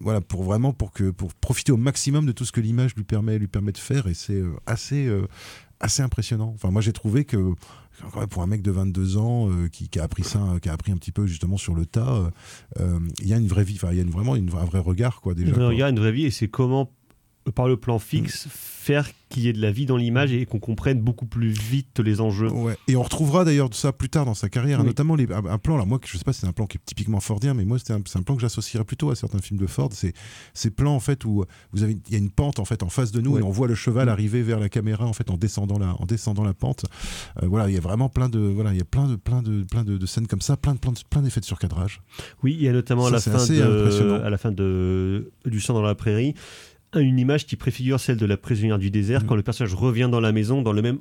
[0.00, 3.04] voilà pour vraiment pour que pour profiter au maximum de tout ce que l'image lui
[3.04, 5.26] permet lui permet de faire et c'est assez euh,
[5.80, 6.52] assez impressionnant.
[6.54, 7.52] Enfin moi j'ai trouvé que
[8.30, 10.92] pour un mec de 22 ans euh, qui, qui a appris ça qui a appris
[10.92, 12.30] un petit peu justement sur le tas euh,
[12.80, 14.64] euh, il y a une vraie vie enfin il y a une- vraiment une, un
[14.64, 15.68] vrai regard quoi déjà Un quoi.
[15.68, 16.90] regard, une vraie vie, et c'est comment,
[17.50, 20.58] par le plan fixe, faire qu'il y ait de la vie dans l'image et qu'on
[20.58, 22.50] comprenne beaucoup plus vite les enjeux.
[22.50, 22.76] Ouais.
[22.88, 24.86] Et on retrouvera d'ailleurs ça plus tard dans sa carrière, Oui.
[24.86, 26.80] notamment les, un, plan là, moi je sais pas, si c'est un plan qui est
[26.84, 29.90] typiquement fordien, mais moi c'est un, plan que j'associerais plutôt à certains films de Ford.
[29.92, 30.12] C'est
[30.54, 32.88] ces plans en fait où vous avez, il y a une pente en fait en
[32.88, 33.40] face de nous Ouais.
[33.40, 34.10] et on voit le cheval Mm.
[34.10, 36.84] arriver vers la caméra en fait en descendant la, en descendant la pente.
[37.42, 39.42] Euh, voilà, il y a vraiment plein de, voilà, il y a plein de, plein
[39.42, 42.00] de, plein de, de scènes comme ça, plein de, plein de- plein d'effets de surcadrage.
[42.42, 45.74] Oui, il y a notamment à la, fin de, à la fin de Du sang
[45.74, 46.34] dans la prairie,
[46.96, 49.26] une image qui préfigure celle de la prisonnière du désert Mm.
[49.26, 50.98] quand le personnage revient dans la maison dans le même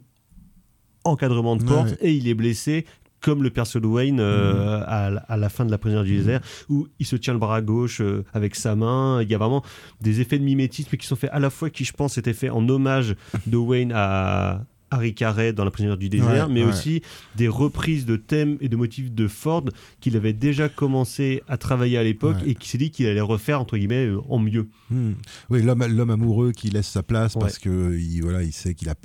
[1.04, 1.98] encadrement de porte ouais.
[2.02, 2.86] et il est blessé
[3.22, 6.16] comme le perso de Wayne euh, à, la- à la fin de la prisonnière du
[6.16, 9.38] désert où il se tient le bras gauche euh, avec sa main il y a
[9.38, 9.64] vraiment
[10.02, 12.52] des effets de mimétisme qui sont faits à la fois qui je pense étaient faits
[12.52, 13.16] en hommage
[13.48, 16.70] de Wayne à Harry Carey dans La prisonnière du désert, Ouais, mais ouais.
[16.70, 17.02] aussi
[17.36, 19.64] des reprises de thèmes et de motifs de Ford
[20.02, 22.52] qu'il avait déjà commencé à travailler à l'époque Ouais.
[22.52, 24.68] et qui s'est dit qu'il allait refaire entre guillemets euh, en mieux.
[24.90, 25.14] Hmm.
[25.50, 28.90] Oui, l'homme, l'homme amoureux qui laisse sa place parce que il, voilà, il sait qu'il
[28.90, 28.96] a.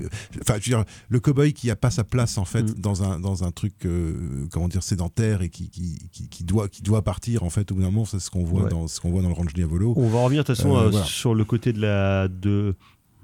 [0.40, 2.74] Enfin, je veux dire, le cowboy qui a pas sa place en fait Mm.
[2.80, 6.68] dans un dans un truc euh, comment dire sédentaire et qui, qui, qui, qui doit
[6.68, 9.00] qui doit partir en fait au bout d'un moment, c'est ce qu'on voit dans ce
[9.00, 9.92] qu'on voit dans le Ranch Diavolo.
[9.96, 11.04] On va revenir de toute façon Euh, euh, voilà.
[11.04, 12.74] sur le côté de la de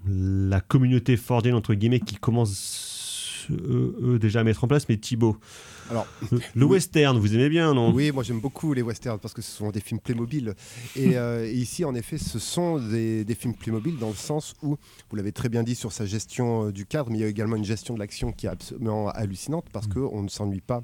[0.06, 3.00] la communauté fordienne entre guillemets qui commence
[3.50, 5.36] eux, eux, déjà à mettre en place, mais Thibaut,
[5.90, 7.92] Alors, le, le western, vous aimez bien, non?
[7.92, 10.54] Oui, moi j'aime beaucoup les westerns parce que ce sont des films Playmobil.
[10.96, 14.54] Et, euh, et ici, en effet, ce sont des, des films Playmobil dans le sens
[14.62, 14.76] où,
[15.10, 17.28] vous l'avez très bien dit sur sa gestion euh, du cadre, mais il y a
[17.28, 20.82] également une gestion de l'action qui est absolument hallucinante parce qu'on ne s'ennuie pas.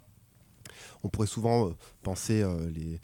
[1.02, 1.70] On pourrait souvent euh,
[2.02, 2.98] penser, euh, les,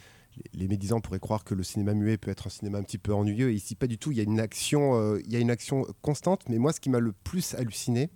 [0.55, 3.13] les- médisants pourraient croire que le cinéma muet peut être un cinéma un petit peu
[3.13, 3.51] ennuyeux.
[3.51, 4.11] Et ici, pas du tout.
[4.11, 6.43] Il y a une action, euh, il y a une action constante.
[6.49, 8.09] Mais moi, ce qui m'a le plus halluciné,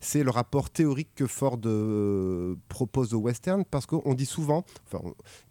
[0.00, 4.64] c'est le rapport théorique que Ford euh, propose au western parce qu'on dit souvent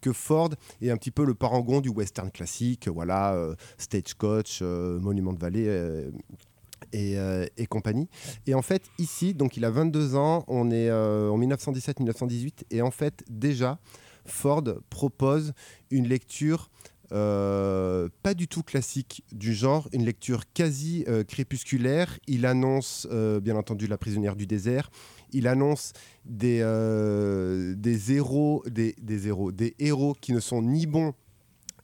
[0.01, 0.49] que Ford
[0.81, 6.09] est un petit peu le parangon du western classique, voilà, euh, Stagecoach, Monument de Vallée.
[6.93, 8.09] et, compagnie.
[8.47, 12.91] Et en fait, ici, donc il a 22 ans, on est en 1917-1918, et en
[12.91, 13.79] fait, déjà,
[14.25, 15.53] Ford propose
[15.91, 16.69] une lecture
[17.11, 22.19] euh, pas du tout classique du genre, une lecture quasi euh, crépusculaire.
[22.27, 24.91] Il annonce, euh, bien entendu, La prisonnière du désert.
[25.31, 25.93] Il annonce
[26.25, 26.59] des,
[27.75, 31.13] des héros, des, des héros, des héros qui ne sont ni bons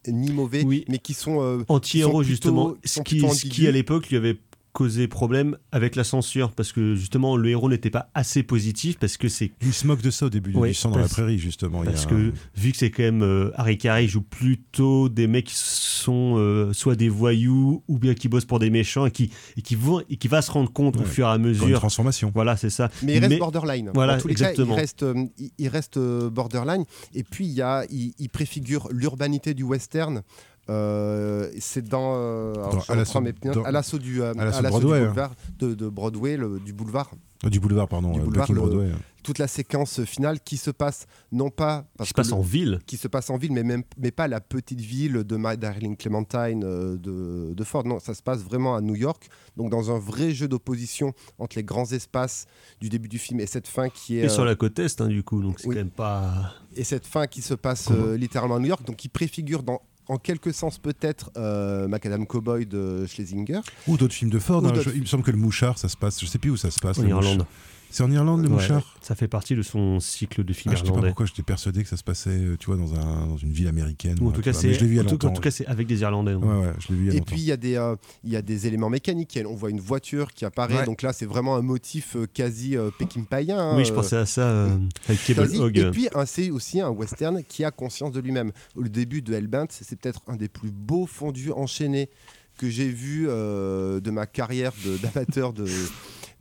[0.07, 0.85] ni mauvais, Oui.
[0.87, 4.37] mais qui sont Anti-héros, sont justement, ce qui, ce qui à l'époque lui avait
[4.75, 9.15] causé problème avec la censure, parce que justement le héros n'était pas assez positif, parce
[9.15, 11.39] que c'est Il se moque de ça au début Oui, du sang dans la prairie,
[11.39, 11.81] justement.
[11.83, 14.21] Il y a Parce que vu que c'est quand même euh, Harry Carey il joue
[14.21, 18.69] plutôt des mecs qui sont euh, soit des voyous ou bien qui bossent pour des
[18.69, 21.05] méchants et qui et qui vont et qui va se rendre compte au Ouais.
[21.05, 21.79] fur et à Dans une mesure.
[21.79, 22.31] transformation.
[22.35, 22.89] Voilà, c'est ça.
[23.01, 23.91] Mais il reste borderline.
[23.93, 24.75] Voilà, Dans tous les exactement.
[24.75, 26.83] cas, il reste, euh, il, il reste euh, borderline.
[27.13, 30.21] Et puis, il, y a, il, il préfigure l'urbanité du western.
[30.69, 33.21] Euh, c'est dans, euh, à reprends l'assaut-
[33.53, 35.07] dans- à l'assaut du, euh, à l'assaut Broadway, du hein.
[35.09, 37.11] boulevard, de, de Broadway, le- du boulevard.
[37.43, 38.11] Ah, du boulevard, pardon.
[38.13, 38.91] Du euh, boulevard, Bucky le- Broadway.
[39.21, 42.35] Toute la séquence finale qui se passe non pas Qui parce se que passe le-
[42.35, 42.79] en ville.
[42.85, 45.97] qui se passe en ville, mais, même, mais pas la petite ville de My Darling
[45.97, 47.85] Clementine euh, de, de Ford.
[47.85, 51.57] Non, ça se passe vraiment à New York, donc dans un vrai jeu d'opposition entre
[51.57, 52.45] les grands espaces
[52.81, 55.01] du début du film et cette fin qui est Et sur euh, la côte est,
[55.01, 55.75] hein, du coup, donc c'est oui.
[55.75, 56.53] quand même pas.
[56.75, 59.81] et cette fin qui se passe euh, littéralement à New York, donc qui préfigure dans
[60.07, 63.61] en quelque sens peut-être euh, Macadam Cowboy de Schlesinger.
[63.87, 64.65] Ou d'autres films de Ford.
[64.65, 64.73] Hein.
[64.81, 66.19] Je- il me semble que le mouchard, ça se passe.
[66.21, 66.99] Je sais plus où ça se passe.
[66.99, 67.45] En Irlande.
[67.95, 70.75] C'est en Irlande, le Ouais, mouchard Ça fait partie de son cycle de films Ah,
[70.75, 71.07] je sais pas irlandais.
[71.11, 73.69] pourquoi j'étais persuadé que ça se passait, euh, tu vois, dans, un, dans une ville
[73.69, 74.17] américaine.
[74.19, 75.29] Ou en tout cas, c'est je l'ai vu il y a en tout, longtemps.
[75.29, 76.33] en tout cas, c'est avec des Irlandais.
[76.33, 76.43] donc.
[76.43, 77.31] Ouais, ouais, je l'ai vu il y a Et longtemps.
[77.31, 79.39] puis il y, a des, euh, il y a des éléments mécaniques.
[79.47, 80.79] On voit une voiture qui apparaît.
[80.79, 80.85] Ouais.
[80.85, 83.57] Donc là, c'est vraiment un motif euh, quasi euh, pékin-païen.
[83.57, 84.77] hein, Oui, je euh, pensais à ça euh,
[85.07, 85.49] avec Cable.
[85.57, 85.77] Hog.
[85.77, 88.51] Et puis, c'est aussi un western qui a conscience de lui-même.
[88.75, 92.09] Le début de Hellbent, c'est peut-être un des plus beaux fondus enchaînés
[92.57, 95.65] que j'ai vu euh, de ma carrière d'amateur de,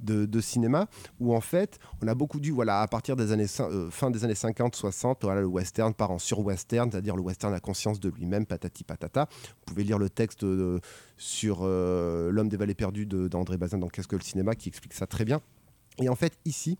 [0.00, 0.88] de, cinéma,
[1.20, 4.24] où en fait, on a beaucoup dû, voilà, à partir des années, euh, fin des
[4.24, 8.46] années 50-60, voilà, le western part en sur-western, c'est-à-dire le western a conscience de lui-même,
[8.46, 9.28] patati patata.
[9.30, 10.80] Vous pouvez lire le texte euh,
[11.16, 14.94] sur euh, L'homme des vallées perdues d'André Bazin dans Qu'est-ce que le cinéma, qui explique
[14.94, 15.40] ça très bien.
[15.98, 16.76] Et en fait, ici,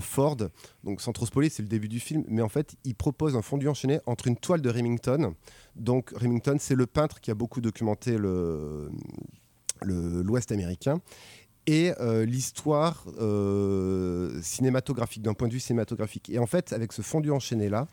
[0.00, 0.36] Ford,
[0.84, 3.42] donc sans trop spoiler, c'est le début du film, mais en fait, il propose un
[3.42, 5.34] fondu enchaîné entre une toile de Remington.
[5.74, 8.90] Donc, Remington, c'est le peintre qui a beaucoup documenté le-
[9.82, 11.00] l'Ouest américain.
[11.66, 16.30] Et euh, l'histoire euh, cinématographique, d'un point de vue cinématographique.
[16.30, 17.86] Et en fait, avec ce fondu enchaîné-là,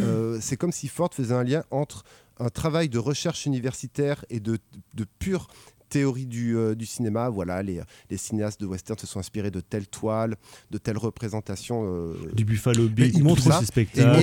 [0.00, 2.04] euh, c'est comme si Ford faisait un lien entre
[2.38, 4.58] un travail de recherche universitaire et de,
[4.94, 5.48] de pure
[5.90, 7.28] théorie du, du cinéma.
[7.28, 10.36] Voilà, les, les cinéastes de western se sont inspirés de telle toile,
[10.70, 12.14] de telle représentation.
[12.32, 14.16] Du Buffalo Bill, il montre Il spectacles.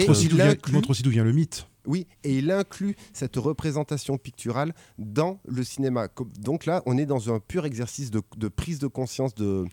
[0.67, 1.67] Il montre aussi d'où vient le mythe.
[1.87, 6.07] Oui, et il inclut cette représentation picturale dans le cinéma.
[6.39, 9.65] Donc là, on est dans un pur exercice de, de prise de conscience de,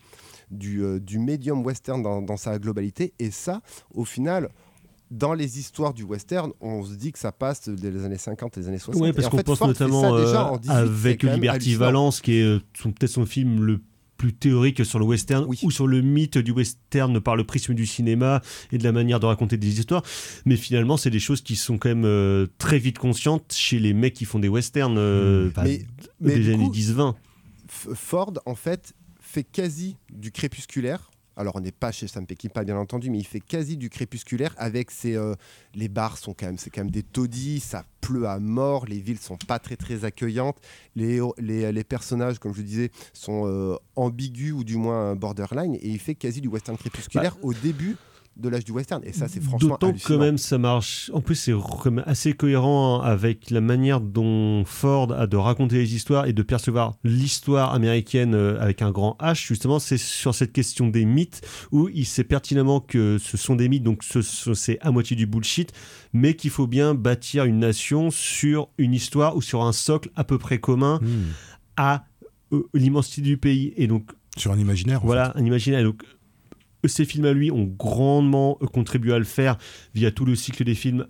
[0.50, 3.12] du, euh, du médium western dans, dans sa globalité.
[3.18, 3.60] Et ça,
[3.92, 4.48] au final,
[5.10, 8.60] dans les histoires du western, on se dit que ça passe des années 50 et
[8.60, 9.02] des années 60.
[9.02, 11.74] Oui, parce qu'on pense Ford notamment déjà euh, en 18, c'est avec Liberty.
[11.74, 13.80] Valence, qui est peut-être son film le
[14.16, 15.58] plus théorique sur le western Oui.
[15.62, 18.40] ou sur le mythe du western par le prisme du cinéma
[18.72, 20.02] et de la manière de raconter des histoires.
[20.44, 23.92] Mais finalement, c'est des choses qui sont quand même euh, très vite conscientes chez les
[23.92, 25.84] mecs qui font des westerns euh, bah, Mais-
[26.20, 27.14] mais des années coup, 10-20.
[27.68, 31.10] F- Ford, en fait, fait quasi du crépusculaire.
[31.36, 34.54] Alors, on n'est pas chez Sam Peckinpah, bien entendu, mais il fait quasi du crépusculaire
[34.58, 35.16] avec ses.
[35.16, 35.34] euh,
[35.74, 39.00] les bars sont quand même, c'est quand même des taudis, ça pleut à mort, les
[39.00, 40.58] villes sont pas très très accueillantes,
[40.94, 45.74] les, les, les personnages, comme je le disais, sont euh, ambigus ou du moins borderline,
[45.74, 47.96] et il fait quasi du western crépusculaire au début
[48.36, 49.00] de l'âge du western.
[49.04, 51.10] Et ça, c'est franchement D'autant que même ça marche.
[51.14, 51.52] En plus, c'est
[52.06, 56.94] assez cohérent avec la manière dont Ford a de raconter les histoires et de percevoir
[57.04, 59.46] l'histoire américaine euh, avec un grand H.
[59.46, 63.68] Justement, c'est sur cette question des mythes où il sait pertinemment que ce sont des
[63.68, 65.72] mythes, donc ce- ce- c'est à moitié du bullshit,
[66.12, 70.24] mais qu'il faut bien bâtir une nation sur une histoire ou sur un socle à
[70.24, 71.32] peu près commun Hmm.
[71.76, 72.04] à
[72.52, 73.72] euh, l'immensité du pays.
[73.76, 75.02] Et donc Sur un imaginaire.
[75.02, 75.82] en voilà, un imaginaire.
[75.84, 76.02] Donc,
[76.86, 79.56] Ses films à lui ont grandement euh, contribué à le faire
[79.94, 81.06] via tout le cycle des films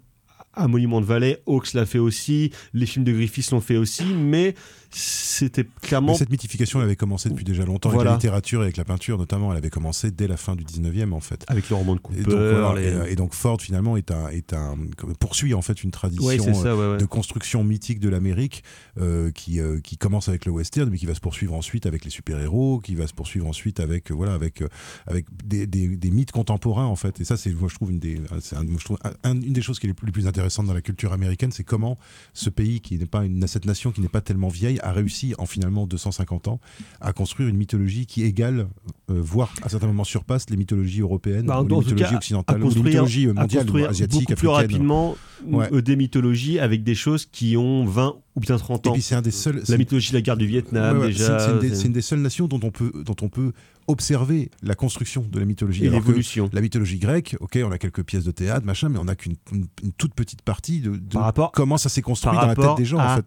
[0.56, 1.38] à Monument de Vallée.
[1.46, 4.54] Hawks l'a fait aussi, les films de Griffiths l'ont fait aussi, mais
[4.90, 6.12] c'était clairement.
[6.12, 8.12] Mais cette mythification, elle avait commencé depuis déjà longtemps Voilà.
[8.12, 9.50] avec la littérature et avec la peinture, notamment.
[9.50, 11.44] Elle avait commencé dès la fin du 19e, en fait.
[11.48, 12.20] Avec le roman de Cooper.
[12.20, 14.76] Et donc, voilà, les- et, et donc Ford finalement est un, est un
[15.18, 16.98] poursuit en fait une tradition Ouais, c'est ça, ouais, ouais.
[16.98, 18.62] de construction mythique de l'Amérique
[19.00, 22.04] euh, qui, euh, qui commence avec le western mais qui va se poursuivre ensuite avec
[22.04, 24.62] les super-héros, qui va se poursuivre ensuite avec euh, voilà avec
[25.06, 27.20] avec des, des- des mythes contemporains en fait.
[27.20, 29.52] Et ça c'est moi je trouve une des un- moi, je trouve un- un- une
[29.52, 31.98] des choses qui est les plus, les plus intéressantes dans la culture américaine, c'est comment
[32.32, 35.34] ce pays qui n'est pas une cette nation qui n'est pas tellement vieille a réussi
[35.38, 36.60] en finalement 250 ans
[37.00, 38.66] à construire une mythologie qui égale
[39.10, 42.62] euh, voire à certains moments surpasse les mythologies européennes Bah, ou les mythologies cas, occidentales
[42.64, 45.68] ou les mythologies mondiales ou asiatiques beaucoup plus rapidement Ouais.
[45.72, 48.92] euh, des mythologies avec des choses qui ont 20 ou bien 30 Et ans.
[48.92, 49.62] puis c'est un des seuls.
[49.68, 51.38] La mythologie de la guerre du Vietnam, Ouais, ouais, déjà.
[51.38, 53.52] c'est- une, des- une seules nations dont on peut, dont on peut
[53.86, 55.84] observer la construction de la mythologie.
[55.84, 56.48] Et l'évolution.
[56.52, 59.36] La mythologie grecque, ok, on a quelques pièces de théâtre, machin, mais on n'a qu'une
[59.52, 62.54] une, une toute petite partie de, de Par rapport- comment ça s'est construit dans la
[62.54, 63.26] tête des gens, en fait.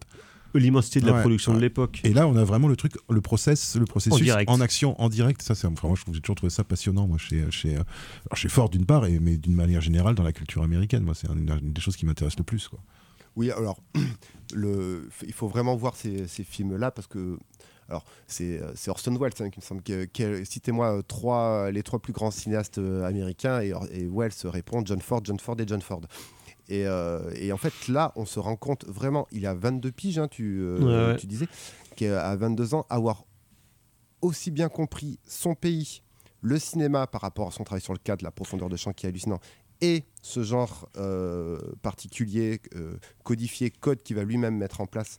[0.54, 2.00] L'immensité de la Ouais, production de l'époque.
[2.04, 5.42] Et là, on a vraiment le truc, le process, le processus En action, en direct.
[5.42, 7.82] Ça, c'est, enfin, moi, j'ai toujours trouvé ça passionnant, moi, chez, chez, euh,
[8.26, 11.02] alors, chez Ford d'une part, et, mais d'une manière générale dans la culture américaine.
[11.04, 12.80] Moi, c'est une, une des choses qui m'intéresse le plus, quoi.
[13.38, 13.80] Oui, alors,
[14.54, 17.38] le, il faut vraiment voir ces, ces films-là parce que.
[17.88, 19.82] Alors, c'est euh, Orson Welles hein, qui me semble.
[19.82, 24.82] que- Citez-moi euh, trois, les trois plus grands cinéastes euh, américains et, et Welles répond
[24.84, 26.02] John Ford, John Ford et John Ford.
[26.68, 30.18] Et, euh, et en fait, là, on se rend compte vraiment, il a 22 piges,
[30.18, 31.16] hein, tu, euh, Ouais, ouais.
[31.16, 31.48] tu disais,
[31.96, 33.24] qu'à 22 ans, avoir
[34.20, 36.02] aussi bien compris son pays,
[36.42, 39.06] le cinéma par rapport à son travail sur le cadre, la profondeur de champ qui
[39.06, 39.40] est hallucinant,
[39.80, 45.18] et ce genre euh, particulier, euh, codifié, code qu'il va lui-même mettre en place,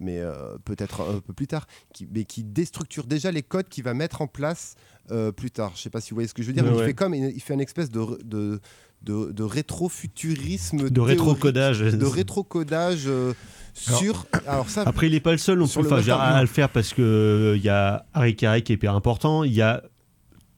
[0.00, 3.84] mais euh, peut-être un, peu plus tard, qui, mais qui déstructure déjà les codes qu'il
[3.84, 4.74] va mettre en place
[5.10, 5.72] euh, plus tard.
[5.76, 7.14] Je sais pas si vous voyez ce que je veux dire, mais il fait comme
[7.14, 8.60] il fait une espèce de, de,
[9.02, 11.80] de, de rétrofuturisme, De rétrocodage.
[11.80, 13.32] de rétrocodage euh,
[13.74, 14.26] sur.
[14.46, 16.68] Alors ça, Après, il n'est pas le seul Sur plus le dire, à le faire
[16.68, 19.44] parce que euh, il y a Harry Carey qui est hyper important.
[19.44, 19.82] Il y a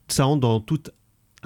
[0.09, 0.81] ça rentre dans tout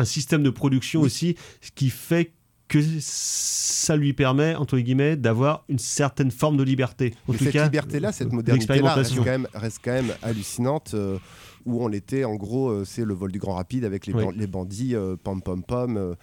[0.01, 1.07] un système de production Oui.
[1.07, 2.33] aussi, ce qui fait
[2.69, 7.15] que ça lui permet entre guillemets d'avoir une certaine forme de liberté.
[7.29, 10.93] En Mais tout cette liberté-là, cette modernité-là reste quand, même, reste quand même hallucinante.
[10.95, 11.19] euh,
[11.67, 14.25] où on était, en gros, euh, c'est le vol du Grand Rapide avec les, Oui.
[14.25, 15.63] ban- les bandits, euh, pam pam,
[15.99, 16.15] euh,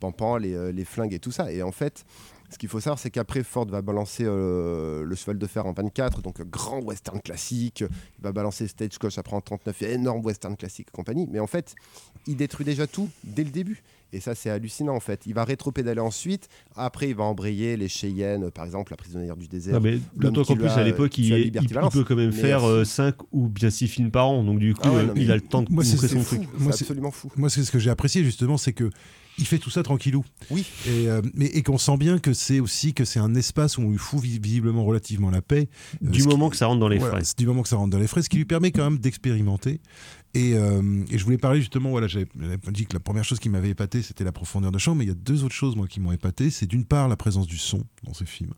[0.00, 1.50] pam pam, les, euh, les flingues et tout ça.
[1.50, 2.04] Et en fait,
[2.50, 5.72] ce qu'il faut savoir, c'est qu'après, Ford va balancer euh, le cheval de fer en
[5.72, 7.80] 24, donc grand western classique.
[8.18, 11.26] Il va balancer Stagecoach après en 39, énorme western classique et compagnie.
[11.30, 11.74] Mais en fait,
[12.26, 13.82] il détruit déjà tout dès le début.
[14.14, 15.22] Et ça, c'est hallucinant en fait.
[15.26, 16.48] Il va rétro-pédaler ensuite.
[16.76, 19.74] Après, il va embrayer les Cheyennes, par exemple, la prisonnière du désert.
[19.74, 21.50] Non, mais d'autant qu'en plus, à l'époque, il,
[21.90, 24.44] peut quand même Mais, faire euh, 5 ou bien 6 films par an.
[24.44, 26.36] Donc, du coup, Ah ouais, euh, non, il a le temps de montrer son fou,
[26.36, 26.48] truc.
[26.58, 27.32] Moi, c'est c'est- absolument fou.
[27.36, 28.90] Moi, c'est ce que j'ai apprécié justement, c'est que
[29.38, 30.24] il fait tout ça tranquillou.
[30.50, 30.64] Oui.
[30.86, 33.82] Et, euh, mais, et qu'on sent bien que c'est aussi que c'est un espace où
[33.82, 35.68] on lui fout vi- visiblement relativement la paix.
[36.04, 37.34] euh, Du ce moment qui- que ça rentre dans les Voilà, frais.
[37.38, 39.80] du moment que ça rentre dans les frais, ce qui lui permet quand même d'expérimenter.
[40.34, 42.26] Et, euh, et je voulais parler justement, voilà, j'avais
[42.70, 45.08] dit que la première chose qui m'avait épaté, c'était la profondeur de champ, mais il
[45.08, 46.50] y a deux autres choses moi qui m'ont épaté.
[46.50, 48.54] C'est d'une part la présence du son dans ces films.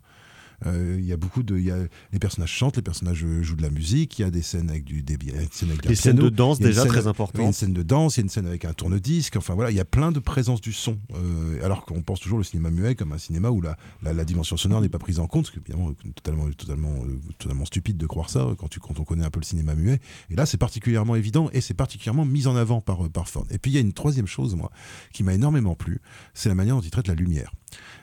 [0.66, 1.77] Euh, Il y a beaucoup de, y a,
[2.12, 4.18] les personnages chantent, les personnages euh, jouent de la musique.
[4.18, 5.16] Il y a des scènes avec du, des,
[5.53, 6.31] scènes avec Les scènes piano.
[6.31, 7.55] de danse, déjà scène- très il y a une importantes.
[7.55, 9.37] scène de danse, il y a une scène avec un tourne-disque.
[9.37, 10.98] Enfin voilà, il y a plein de présence du son.
[11.14, 14.24] Euh, alors qu'on pense toujours le cinéma muet comme un cinéma où la, la, la
[14.24, 17.64] dimension sonore n'est pas prise en compte, ce qui est évidemment totalement, totalement, euh, totalement
[17.64, 20.00] stupide de croire ça quand, tu, quand on connaît un peu le cinéma muet.
[20.31, 23.46] Et là, c'est particulièrement évident et c'est particulièrement mis en avant par, par Ford.
[23.50, 24.70] Et puis il y a une troisième chose, moi,
[25.12, 26.00] qui m'a énormément plu,
[26.33, 27.53] c'est la manière dont il traite la lumière.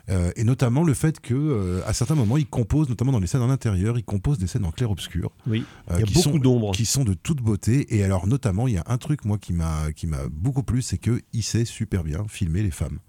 [0.09, 3.27] Euh, et notamment le fait que euh, à certains moments, il compose, notamment dans les
[3.27, 5.31] scènes en intérieur, il compose des scènes en clair-obscur.
[5.47, 5.63] Oui.
[5.89, 6.71] euh, Il y a qui beaucoup d'ombre.
[6.71, 7.95] qui sont de toute beauté.
[7.95, 10.81] Et alors, notamment, il y a un truc, moi, qui m'a qui m'a beaucoup plu,
[10.81, 12.99] c'est qu'il sait super bien filmer les femmes.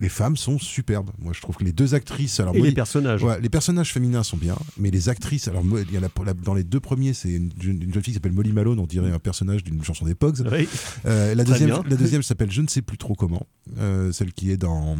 [0.00, 1.10] Les femmes sont superbes.
[1.18, 2.40] Moi, je trouve que les deux actrices.
[2.40, 3.22] Alors, Et moi, les personnages.
[3.22, 6.34] Ouais, les personnages féminins sont bien, mais les actrices, alors moi, il y a la-
[6.34, 8.86] dans les deux premiers, c'est une, jeune- une jeune fille qui s'appelle Molly Malone, on
[8.86, 10.40] dirait un personnage d'une chanson des Pogs.
[10.50, 10.66] Oui.
[11.06, 13.46] Euh, la, deuxième, la deuxième s'appelle je ne sais plus trop comment,
[13.78, 14.96] euh, celle qui est dans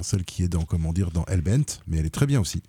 [0.00, 2.62] celle qui est dans comment dire dans Hellbent, mais elle est très bien aussi.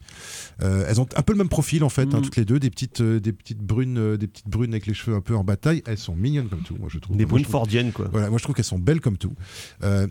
[0.62, 2.24] Euh, elles ont un peu le même profil en fait, hein, Mm.
[2.24, 5.22] toutes les deux, des petites des petites brunes, des petites brunes avec les cheveux un
[5.22, 5.82] peu en bataille.
[5.88, 7.16] Elles sont mignonnes comme tout, moi je trouve.
[7.16, 8.10] Des brunes fordiennes, quoi.
[8.12, 9.34] voilà, moi je trouve qu'elles sont belles comme tout.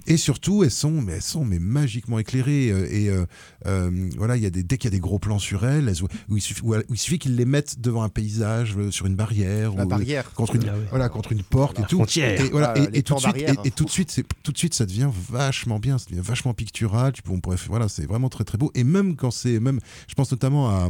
[0.07, 2.71] Et surtout, elles sont, mais elles sont mais magiquement éclairées.
[2.71, 3.25] euh, et euh,
[3.67, 5.89] euh, voilà, il y a des, dès qu'il y a des gros plans sur elles,
[5.89, 9.07] elles- où il suffit, où il suffit qu'ils les mettent devant un paysage, euh, sur
[9.07, 10.33] une barrière, La ou- barrière.
[10.33, 10.87] contre une, Ah ouais.
[10.91, 11.97] voilà, contre une porte La et tout.
[11.97, 12.41] frontière.
[12.41, 13.55] Et, voilà, Ah, et, les et tout de suite, barrières.
[13.65, 16.23] et, et tout de suite, c'est tout de suite, ça devient vachement bien, ça devient
[16.23, 17.13] vachement pictural.
[17.13, 18.71] Tu peux, on pourrait, faire- voilà, c'est vraiment très très beau.
[18.75, 20.89] Et même quand c'est, même, je pense notamment à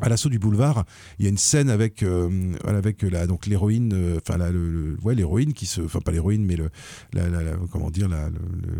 [0.00, 0.84] à l'assaut du boulevard,
[1.18, 4.70] il y a une scène avec euh, avec la donc l'héroïne, euh, enfin la le,
[4.70, 6.70] le- ouais l'héroïne qui se, enfin pas l'héroïne mais le
[7.12, 8.36] la, la- la- comment dire la, le,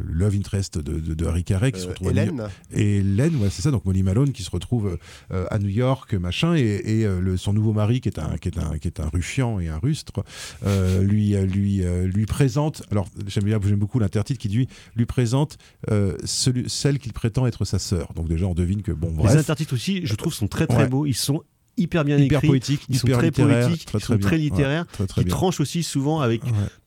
[0.08, 2.48] le love interest de, de, de Harry Carey qui se Euh, retrouve à New- Hélène,
[2.72, 4.98] et Hélène, ouais, c'est ça, donc Molly Malone qui se retrouve
[5.32, 8.36] euh, à New York, machin, et, et, euh, le, son nouveau mari qui est un
[8.38, 10.24] qui est un qui est un ruffian et un rustre,
[10.66, 12.82] euh, lui euh, lui euh, lui présente.
[12.90, 15.58] Alors j'aime bien, j'aime beaucoup l'intertitre qui dit lui présente
[15.90, 18.12] euh, celui- celle qu'il prétend être sa sœur.
[18.14, 20.78] Donc déjà on devine que bon Les bref, intertitres aussi, je trouve, sont très très
[20.84, 20.88] Ouais.
[20.88, 21.06] beaux.
[21.14, 21.42] Ils sont
[21.76, 22.48] hyper bien hyper écrits.
[22.48, 26.20] poétique, Ils sont très poétiques, très, ils sont très littéraires, très qui tranchent aussi souvent
[26.20, 26.42] avec,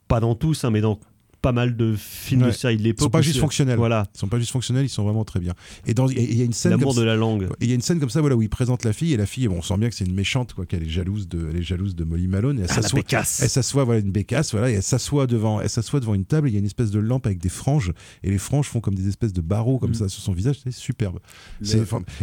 [0.09, 0.99] pas dans tous, hein, mais dans
[1.41, 2.51] pas mal de films de Ouais.
[2.53, 3.03] séries de Ils l'époque.
[3.03, 3.77] sont pas juste fonctionnels.
[3.77, 5.53] Voilà, Ils sont pas juste fonctionnels, ils sont vraiment très bien.
[5.85, 7.47] Et dans il y a une scène l'amour comme de la langue.
[7.61, 9.25] Il y a une scène comme ça voilà, où il présente la fille et la
[9.25, 11.57] fille, bon, on sent bien que c'est une méchante, quoi, qu'elle est jalouse de, elle
[11.57, 12.59] est jalouse de Molly Malone.
[12.59, 15.69] Et elle Ah, s'assoit, elle s'assoit, voilà, une bécasse, voilà, et elle s'assoit devant, elle
[15.69, 16.47] s'assoit devant une table.
[16.47, 18.79] Et il y a une espèce de lampe avec des franges, et les franges font
[18.81, 19.95] comme des espèces de barreaux comme Mm.
[19.95, 20.57] ça sur son visage.
[20.63, 21.19] C'est superbe.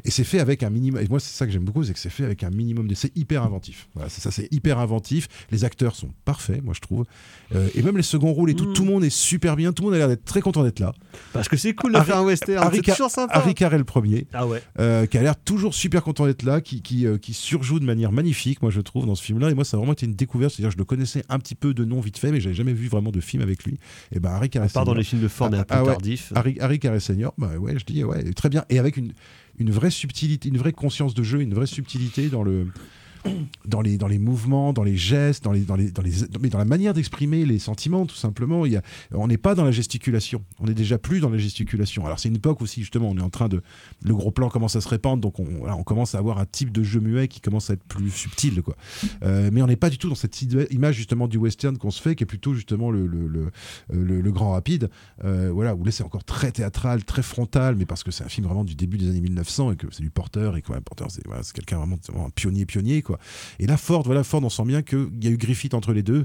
[0.05, 1.01] Et c'est fait avec un minimum.
[1.03, 2.95] Et moi, c'est ça que j'aime beaucoup, c'est que c'est fait avec un minimum de.
[2.95, 3.89] C'est hyper inventif.
[3.95, 5.29] Voilà, c'est ça, c'est hyper inventif.
[5.51, 7.05] Les acteurs sont parfaits, moi je trouve.
[7.55, 8.73] Euh, et même les seconds rôles et tout, Mm.
[8.73, 9.73] tout le monde est super bien.
[9.73, 10.93] Tout le monde a l'air d'être très content d'être là.
[11.33, 13.33] Parce que c'est cool de Harry- faire un western, Harry toujours sympa.
[13.35, 14.63] Harry Carey le premier Ah ouais.
[14.81, 17.85] euh, qui a l'air toujours super content d'être là, qui, qui, euh, qui surjoue de
[17.85, 19.51] manière magnifique, moi je trouve, dans ce film-là.
[19.51, 20.53] Et moi, ça a vraiment été une découverte.
[20.55, 22.89] C'est-à-dire, je le connaissais un petit peu de nom vite fait, mais j'avais jamais vu
[22.89, 23.79] vraiment de film avec lui.
[24.15, 25.83] Et ben Harry Carey À part dans les films de Ford et un peu Ah
[25.83, 25.91] ouais.
[25.91, 26.33] tardif.
[26.35, 28.65] Harry, Harry Carey Senior, bah ouais, je dis ouais, très bien.
[28.71, 29.13] Et avec une,
[29.59, 32.67] une vraie subtilité, une vraie conscience de jeu, une vraie subtilité dans le.
[33.65, 36.51] Dans les, dans les mouvements, dans les gestes, dans, les, dans, les, dans, les, mais
[36.51, 38.67] dans la manière d'exprimer les sentiments, tout simplement.
[38.67, 40.45] Il y a, on n'est pas dans la gesticulation.
[40.61, 42.05] On est déjà plus dans la gesticulation.
[42.05, 43.63] Alors, c'est une époque aussi, justement, on est en train de.
[44.05, 46.83] Le gros plan commence à se répandre, donc on, commence à avoir un type de
[46.83, 48.63] jeu muet qui commence à être plus subtil.
[48.63, 48.77] Quoi.
[49.23, 52.03] Euh, mais on n'est pas du tout dans cette image, justement, du western qu'on se
[52.03, 53.51] fait, qui est plutôt, justement, le, le,
[53.91, 54.91] le, grand rapide.
[55.25, 58.29] Euh, voilà, où là, c'est encore très théâtral, très frontal, mais parce que c'est un
[58.29, 60.83] film vraiment du début des années 1900 et que c'est du Porter, et que voilà,
[60.83, 63.14] Porter, c'est voilà, quelqu'un vraiment, vraiment un pionnier, pionnier, quoi.
[63.59, 66.03] Et là, Ford, voilà, Ford, on sent bien qu'il y a eu Griffith entre les
[66.03, 66.25] deux.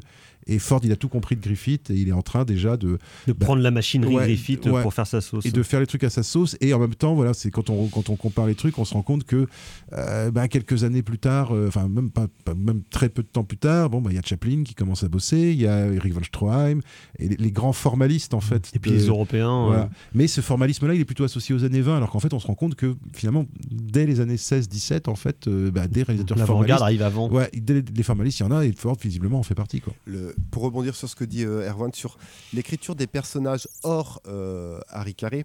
[0.49, 2.97] Et Ford, il a tout compris de Griffith et il est en train déjà de,
[3.27, 4.81] De bah, prendre la machinerie ouais, Griffith ouais.
[4.81, 5.45] pour faire sa sauce.
[5.45, 6.57] et de faire les trucs à sa sauce.
[6.61, 8.93] Et en même temps, voilà, c'est quand on, quand on compare les trucs, on se
[8.93, 9.47] rend compte que
[9.93, 13.27] euh, ben, quelques années plus tard, euh, enfin même pas, pas- même très peu de
[13.27, 15.67] temps plus tard, bon, ben, il y a Chaplin qui commence à bosser, il y
[15.67, 16.79] a Eric von Stroheim
[17.19, 18.69] et les, les grands formalistes en fait.
[18.73, 19.65] Et puis de- les Européens.
[19.67, 19.83] voilà.
[19.83, 22.39] euh, Mais ce formalisme-là, il est plutôt associé aux années 20, alors qu'en fait, on
[22.39, 26.37] se rend compte que finalement, dès les années 16-17, en fait, euh, bah, des réalisateurs
[26.37, 26.81] L'avant-garde formalistes.
[26.81, 27.29] arrive avant.
[27.29, 29.81] Ouais, dès les, les formalistes, il y en a, et Ford, visiblement, en fait partie.
[29.81, 29.93] Quoi.
[30.05, 32.17] le- pour rebondir sur ce que dit euh, Erwan sur
[32.53, 35.43] l'écriture des personnages hors euh, Harry Carey,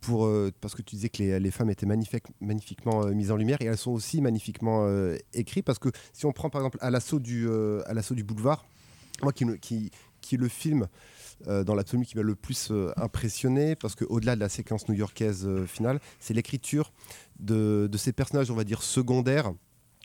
[0.00, 3.64] pour, euh, parce que tu disais que les, femmes étaient magnifiquement mises en lumière et
[3.64, 4.88] elles sont aussi magnifiquement
[5.32, 7.48] écrites parce que si on prend par exemple à l'assaut du,
[7.86, 8.64] à du boulevard,
[9.22, 10.86] moi qui, qui, qui le film
[11.44, 15.98] dans l'absolu qui m'a le plus impressionné parce que au-delà de la séquence new-yorkaise finale,
[16.20, 16.92] c'est l'écriture
[17.40, 19.52] de, de ces personnages, on va dire secondaires,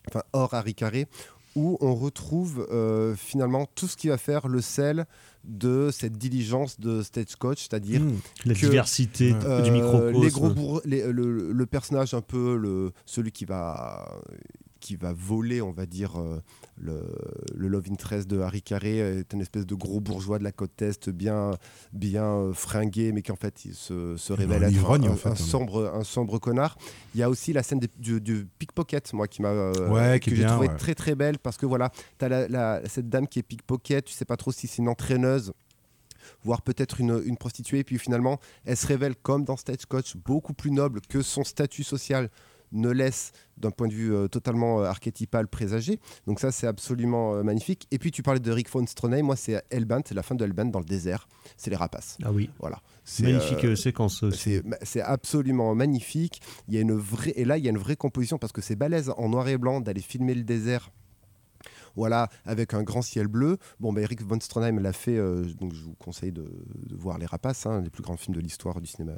[0.08, 1.08] enfin hors Harry Carey,
[1.56, 5.06] où on retrouve euh, finalement tout ce qui va faire le sel
[5.44, 8.02] de cette diligence de Stagecoach, c'est-à-dire
[8.46, 10.22] La que, diversité euh, du microcosme.
[10.24, 14.10] les gros bourre- les- le, le personnage un peu le, celui qui va
[14.84, 16.42] qui va voler, on va dire, euh,
[16.76, 17.02] le,
[17.56, 20.82] le love interest de Harry Carey est une espèce de gros bourgeois de la côte
[20.82, 21.52] est, bien,
[21.94, 25.12] bien euh, fringué, mais qui en fait il se, se révèle un être ivrogne, un,
[25.12, 25.36] en fait, un hein.
[25.36, 26.78] sombre, un sombre connard.
[27.16, 30.36] Il y a aussi la scène du, du pickpocket, moi, qui m'a euh, Ouais, que
[30.36, 30.76] j'ai trouvé ouais.
[30.76, 34.26] très très belle parce que voilà, tu as cette dame qui est pickpocket, tu sais
[34.26, 35.54] pas trop si c'est une entraîneuse
[36.44, 40.54] voire peut-être une, une prostituée, et puis finalement, elle se révèle comme dans Stagecoach, beaucoup
[40.54, 42.30] plus noble que son statut social
[42.74, 46.00] ne laisse d'un point de vue euh, totalement euh, archétypal présager.
[46.28, 47.88] Donc ça, c'est absolument euh, magnifique.
[47.92, 50.44] Et puis tu parlais de Rick von Stronheim, moi c'est Hellbent, c'est la fin de
[50.44, 52.18] Hellbent dans le désert, c'est les rapaces.
[52.24, 52.82] Ah oui, Voilà.
[53.06, 56.42] C'est, magnifique séquence c'est, absolument magnifique.
[56.68, 58.62] Il y a une vraie, et là, il y a une vraie composition parce que
[58.62, 60.90] c'est balèze en noir et blanc d'aller filmer le désert.
[61.96, 63.58] Voilà, avec un grand ciel bleu.
[63.80, 67.20] Bon, bah, Eric von Stronheim l'a fait, euh, donc je vous conseille de, de voir
[67.20, 69.14] Les Rapaces, hein, les plus grands films de l'histoire du cinéma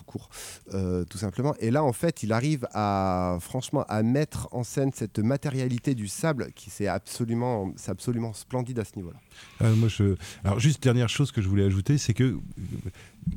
[0.00, 0.28] tout court,
[0.74, 1.54] euh, tout simplement.
[1.60, 6.08] Et là, en fait, il arrive à, franchement, à mettre en scène cette matérialité du
[6.08, 9.18] sable qui c'est absolument, c'est absolument splendide à ce niveau-là.
[9.62, 10.14] Euh, moi, je...
[10.44, 12.24] Alors, juste dernière chose que je voulais ajouter, c'est que.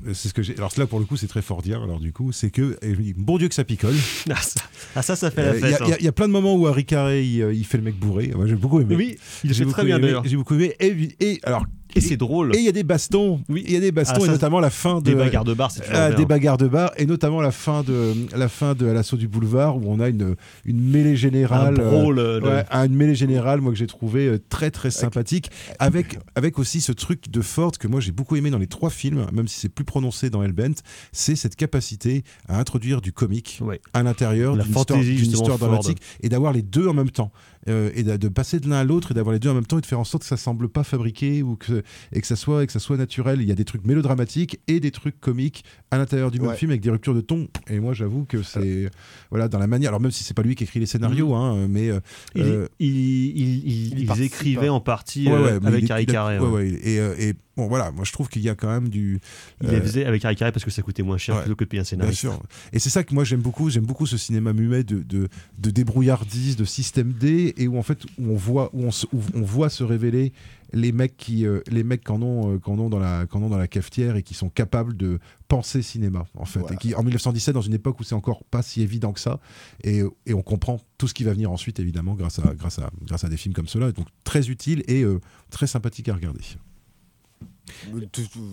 [0.07, 0.55] euh, C'est ce que j'ai.
[0.57, 1.84] Alors, là, pour le coup, c'est très fordien.
[1.84, 2.78] Alors, du coup, c'est que.
[2.82, 3.95] et je dis, Bon Dieu, que ça picole.
[4.30, 4.61] Ah, ça,
[4.95, 5.82] ah, ça, ça fait Euh, la fête.
[5.82, 7.66] a- il y a- il y a plein de moments où Harry Carey, il, il
[7.66, 8.32] fait le mec bourré.
[8.36, 8.95] Moi, j'ai beaucoup aimé.
[8.95, 10.24] Oui, il le J'ai fait très bien aimé, d'ailleurs.
[10.26, 10.74] J'ai beaucoup aimé.
[10.80, 11.66] Et, et alors,
[11.96, 12.56] Et c'est drôle.
[12.56, 13.41] Et il y a des bastons.
[13.50, 13.64] Oui.
[13.68, 15.04] Il y a des bastons, Ah, et ça, notamment la fin de.
[15.04, 16.18] Des bagarres de bar, c'est toujours Ah, bien.
[16.18, 19.78] des bagarres de bar et notamment la fin de la fin de l'assaut du boulevard
[19.78, 20.36] où on a une
[20.66, 23.88] une mêlée générale Un brawl, euh, euh, de- ouais, une mêlée générale moi que j'ai
[23.88, 28.12] trouvé euh, très très sympathique avec avec aussi ce truc de Ford que moi j'ai
[28.12, 30.76] beaucoup aimé dans les trois films même si c'est plus prononcé dans Hellbent
[31.12, 33.80] c'est cette capacité à introduire du comique Ouais.
[33.94, 37.32] à l'intérieur d'une histoire, histoire dramatique et d'avoir les deux en même temps
[37.70, 39.66] euh, et de, de passer de l'un à l'autre et d'avoir les deux en même
[39.66, 42.28] temps et de faire en sorte que ça semble pas fabriqué ou que et que
[42.28, 44.91] ça soit et que ça soit naturel il y a des trucs mélodramatiques et des
[44.91, 48.26] trucs comiques à l'intérieur du même film avec des ruptures de ton et moi j'avoue
[48.26, 48.89] que c'est
[49.30, 51.68] voilà dans la manière alors même si c'est pas lui qui écrit les scénarios hein,
[51.70, 51.99] mais euh,
[52.36, 54.74] Il, euh, il, ils écrivaient hein.
[54.74, 56.39] en partie ouais, ouais, mais avec Harry Carré.
[56.84, 59.20] et bon voilà moi je trouve qu'il y a quand même du
[59.62, 61.41] Il euh, les faisait avec Harry Carré parce que ça coûtait moins cher ouais.
[61.41, 62.20] plutôt que de payer un Bien scénariste.
[62.22, 62.41] sûr.
[62.72, 63.70] Et c'est ça que moi j'aime beaucoup.
[63.70, 65.28] J'aime beaucoup ce cinéma muet de, de,
[65.60, 69.06] de débrouillardise, de système D, et où en fait où on voit où on, se-
[69.14, 70.34] où on voit se révéler
[70.76, 73.49] les mecs qui euh, les mecs qu'en ont euh, qu'en ont dans la qu'en ont
[73.49, 76.60] dans la cafetière et qui sont capables de penser cinéma en fait.
[76.62, 76.74] Voilà.
[76.74, 79.39] Et qui en 1917 dans une époque où c'est encore pas si évident que ça,
[79.84, 82.89] et, et on comprend tout ce qui va venir ensuite évidemment grâce à grâce à
[83.06, 83.91] grâce à des films comme cela.
[83.91, 85.20] Donc très utile et euh,
[85.51, 86.41] très sympathique à regarder.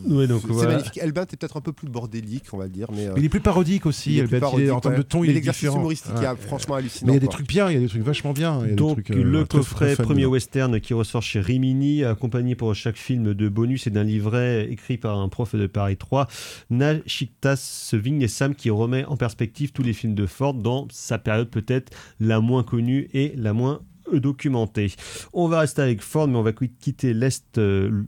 [0.08, 0.70] Ouais, donc c'est voilà.
[0.76, 0.98] magnifique.
[0.98, 3.28] Elbint est peut-être un peu plus bordélique, on va dire, mais, euh, Mais il est
[3.28, 4.12] plus parodique aussi.
[4.12, 5.78] il est être- parodique, en termes de ton, mais il est l'exercice différent.
[5.78, 6.24] humoristique Ouais.
[6.26, 7.06] est franchement hallucinant.
[7.08, 7.34] Mais il y a des quoi.
[7.34, 8.58] trucs bien, il y a des trucs vachement bien.
[8.58, 12.04] il y a des Donc trucs, euh, le coffret premier western qui ressort chez Rimini,
[12.04, 15.96] accompagné pour chaque film de bonus et d'un livret écrit par un prof de Paris
[15.96, 16.28] 3,
[16.70, 21.92] Nachiktas Vignesam qui remet en perspective tous les films de Ford dans sa période peut-être
[22.20, 23.80] la moins connue et la moins
[24.12, 24.92] documentée.
[25.32, 28.02] On va rester avec Ford, mais on va quitter l'Est, euh,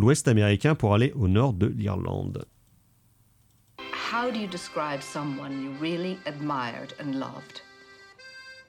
[0.00, 2.46] l'Ouest américain pour aller au nord de l'Irlande.
[4.10, 7.60] How do you describe someone you really admired and loved?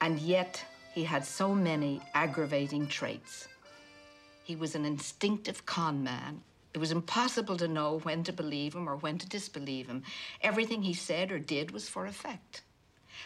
[0.02, 0.64] And yet,
[0.94, 3.48] he had so many aggravating traits.
[4.44, 6.42] He was an instinctive con man.
[6.74, 10.04] It was impossible to know when to believe him or when to disbelieve him.
[10.42, 12.64] Everything he said or did was for effect.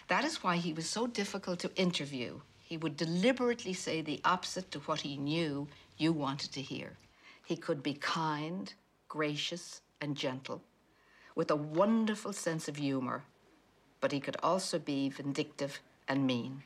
[0.07, 2.39] That is why he was so difficult to interview.
[2.59, 6.97] He would deliberately say the opposite to what he knew you wanted to hear.
[7.45, 8.73] He could be kind,
[9.07, 10.61] gracious, and gentle
[11.35, 13.23] with a wonderful sense of humor,
[13.99, 16.63] but he could also be vindictive and mean.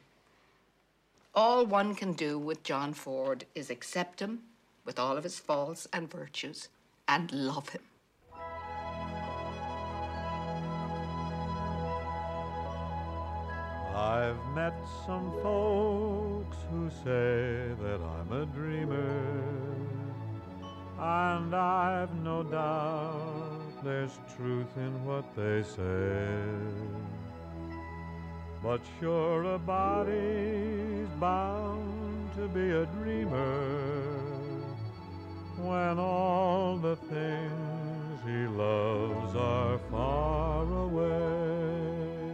[1.34, 4.44] All one can do with John Ford is accept him
[4.86, 6.70] with all of his faults and virtues
[7.08, 7.82] and love him.
[13.96, 14.76] I've met
[15.06, 18.99] some folks who say that I'm a dreamer,
[21.50, 26.44] and I've no doubt there's truth in what they say.
[28.62, 34.12] But sure, a body's bound to be a dreamer
[35.58, 42.30] when all the things he loves are far away.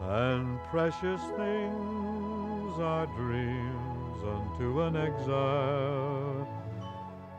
[0.00, 6.63] And precious things are dreams unto an exile.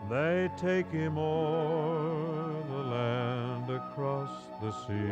[0.09, 4.29] They take him o'er the land across
[4.61, 5.09] the sea.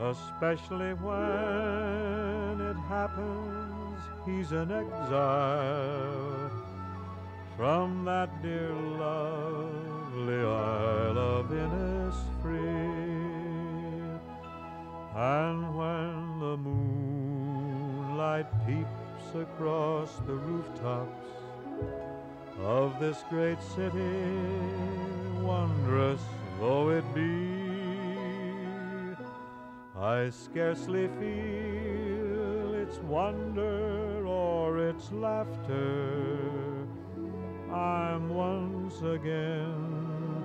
[0.00, 6.50] Especially when it happens he's an exile
[7.58, 12.62] from that dear lovely isle of Innisfree.
[15.14, 21.41] And when the moonlight peeps across the rooftops
[22.64, 24.22] of this great city,
[25.40, 26.20] wondrous
[26.60, 27.58] though it be,
[29.98, 36.38] I scarcely feel its wonder or its laughter.
[37.72, 40.44] I'm once again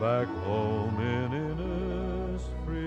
[0.00, 2.86] back home in Innisfree.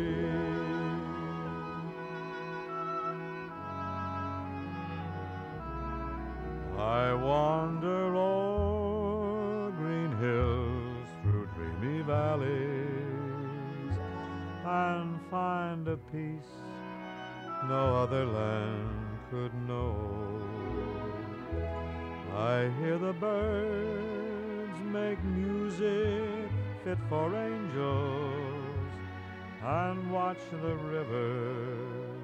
[6.78, 8.39] I wander o'er
[14.70, 16.54] and find a peace
[17.68, 19.96] no other land could know.
[22.36, 26.50] I hear the birds make music
[26.84, 28.94] fit for angels
[29.62, 32.20] and watch the rivers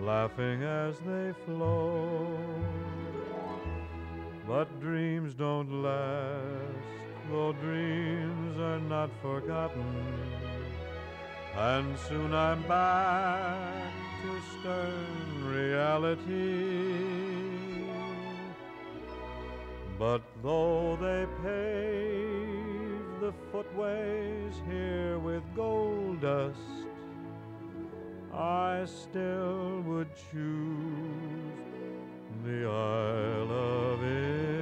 [0.00, 2.26] laughing as they flow.
[4.46, 6.94] But dreams don't last,
[7.30, 10.53] though dreams are not forgotten.
[11.56, 13.92] And soon I'm back
[14.22, 17.04] to stern reality.
[19.96, 26.58] But though they pave the footways here with gold dust,
[28.32, 31.54] I still would choose
[32.44, 34.53] the Isle of Innisfree.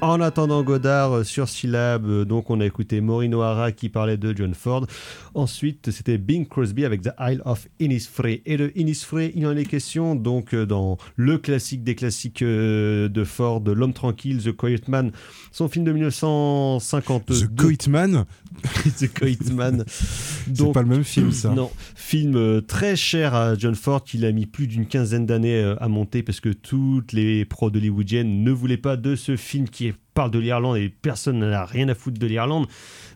[0.00, 4.16] En attendant Godard euh, sur Syllab, euh, donc on a écouté Maureen O'Hara qui parlait
[4.16, 4.86] de John Ford.
[5.34, 8.40] Ensuite, c'était Bing Crosby avec The Isle of Innisfree.
[8.46, 13.24] Et de Innisfree, il en est question donc euh, dans le classique des classiques de
[13.24, 15.10] Ford, L'homme tranquille, The Quiet Man,
[15.50, 17.34] son film de 1952.
[17.34, 18.24] The Coitman,
[19.00, 19.84] The Quiet Man.
[19.88, 21.50] c'est pas le même film ça.
[21.50, 25.88] non, film très cher à John Ford qu'il a mis plus d'une quinzaine d'années à
[25.88, 29.87] monter parce que toutes les pros hollywoodiennes ne voulaient pas de ce film qui
[30.18, 32.66] parle de l'Irlande et personne n'a rien à foutre de l'Irlande.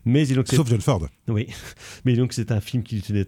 [0.05, 1.05] Mais donc Sauf John Ford.
[1.27, 1.47] oui,
[2.05, 3.25] mais donc c'est un film qui lui tenait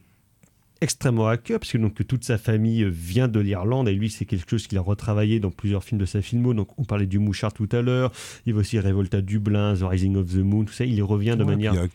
[0.80, 4.24] extrêmement à cœur parce que donc toute sa famille vient de l'Irlande et lui c'est
[4.24, 6.54] quelque chose qu'il a retravaillé dans plusieurs films de sa filmo.
[6.54, 8.14] Donc on parlait du Mouchard tout à l'heure,
[8.46, 10.86] il avait aussi Révolte à Dublin, The Rising of the Moon, tout ça.
[10.86, 11.88] Il y revient de Ouais, manière euh,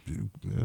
[0.48, 0.60] euh,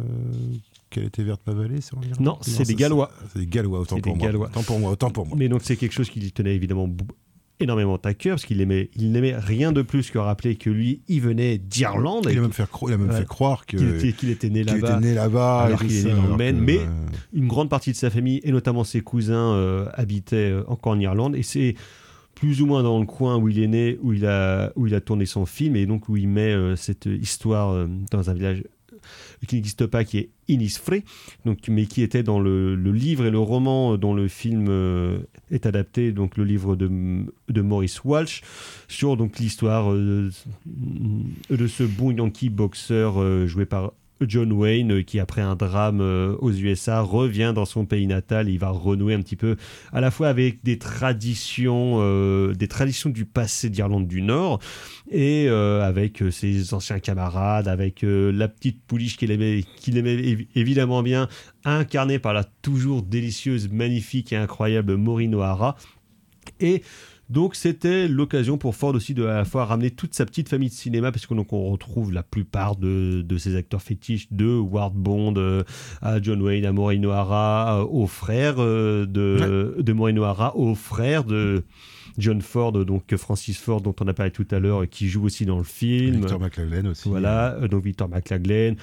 [0.90, 1.80] Quelle était verte ma vallée
[2.20, 3.10] Non, c'est des Gallois.
[3.32, 4.28] C'est des Gallois, autant pour des moi.
[4.28, 4.48] Gallois.
[4.48, 5.38] Autant pour moi, autant pour moi.
[5.40, 6.90] Mais donc c'est quelque chose qui lui tenait évidemment
[7.60, 11.02] énormément à cœur parce qu'il aimait, il n'aimait rien de plus que rappeler que lui,
[11.08, 13.18] il venait d'Irlande Il a même fait, cro- il a même Ouais.
[13.20, 15.00] fait croire que- qu'il était, qu'il était né qu'il était là-bas.
[15.00, 15.62] né là-bas.
[15.64, 16.88] alors qu'il est né dans le Maine, mais- euh,
[17.34, 21.00] Une grande partie de sa famille et notamment ses cousins euh, habitaient euh, encore en
[21.00, 21.76] Irlande et c'est
[22.36, 24.94] plus ou moins dans le coin où il est né, où il a, où il
[24.94, 28.64] a tourné son film et donc où il met euh, cette histoire dans un village
[29.48, 31.04] qui n'existe pas, qui est Innisfree,
[31.46, 35.20] donc, mais qui était dans le, livre et le roman dont le film euh,
[35.52, 36.90] est adapté, donc le livre de,
[37.50, 38.42] de Maurice Walsh,
[38.88, 40.30] sur donc l'histoire euh,
[41.50, 43.92] de ce bon Yankee boxeur euh, joué par
[44.22, 48.48] John Wayne, euh, qui après un drame euh, aux USA revient dans son pays natal,
[48.48, 49.56] et il va renouer un petit peu
[49.92, 54.60] à la fois avec des traditions, euh, des traditions du passé d'Irlande du Nord,
[55.12, 59.64] et avec ses anciens camarades, avec la petite pouliche qu'il aimait,
[60.56, 61.28] évidemment bien,
[61.64, 65.76] incarnée par la toujours délicieuse, magnifique et incroyable Maureen O'Hara.
[66.60, 66.82] Et
[67.30, 70.70] donc c'était l'occasion pour Ford aussi de à la fois ramener toute sa petite famille
[70.70, 74.58] de cinéma, parce que donc on retrouve la plupart de, de ses acteurs fétiches, de
[74.58, 75.64] Ward Bond euh,
[76.02, 80.76] à John Wayne, à Maureen O'Hara, euh, aux frères euh, de, de Maureen O'Hara, aux
[80.76, 81.64] frères de
[82.20, 85.26] John Ford, donc Francis Ford dont on a parlé tout à l'heure, et qui joue
[85.26, 86.18] aussi dans le film.
[86.18, 87.10] Victor McLaglen aussi.
[87.10, 88.76] Voilà, donc Victor McLaglen,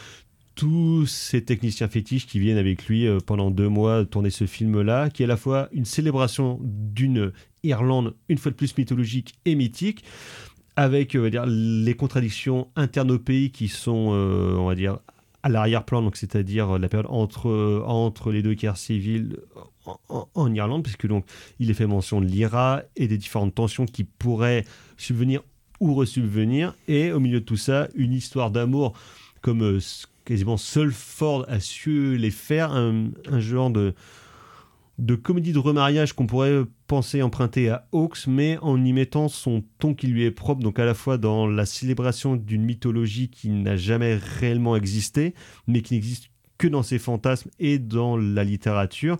[0.55, 5.23] tous ces techniciens fétiches qui viennent avec lui pendant deux mois tourner ce film-là, qui
[5.23, 7.33] est à la fois une célébration d'une
[7.63, 10.05] Irlande, une fois de plus mythologique et mythique,
[10.77, 14.99] avec euh, dire, les contradictions internes au pays qui sont, euh, on va dire,
[15.43, 19.39] à l'arrière-plan, donc c'est-à-dire la période entre, euh, entre les deux guerres civiles
[20.09, 21.25] en, Irlande, puisque donc
[21.59, 24.65] il est fait mention de l'IRA et des différentes tensions qui pourraient
[24.97, 25.43] subvenir
[25.81, 28.93] ou resubvenir, et au milieu de tout ça, une histoire d'amour
[29.41, 29.81] comme euh,
[30.25, 33.95] quasiment seul Ford a su les faire, un genre de,
[35.03, 39.65] de comédie de remariage qu'on pourrait penser emprunter à Hawks, mais en y mettant son
[39.79, 43.51] ton qui lui est propre, donc à la fois dans la célébration d'une mythologie qui
[43.51, 45.35] n'a jamais réellement existé,
[45.67, 49.19] mais qui n'existe que dans ses fantasmes et dans la littérature,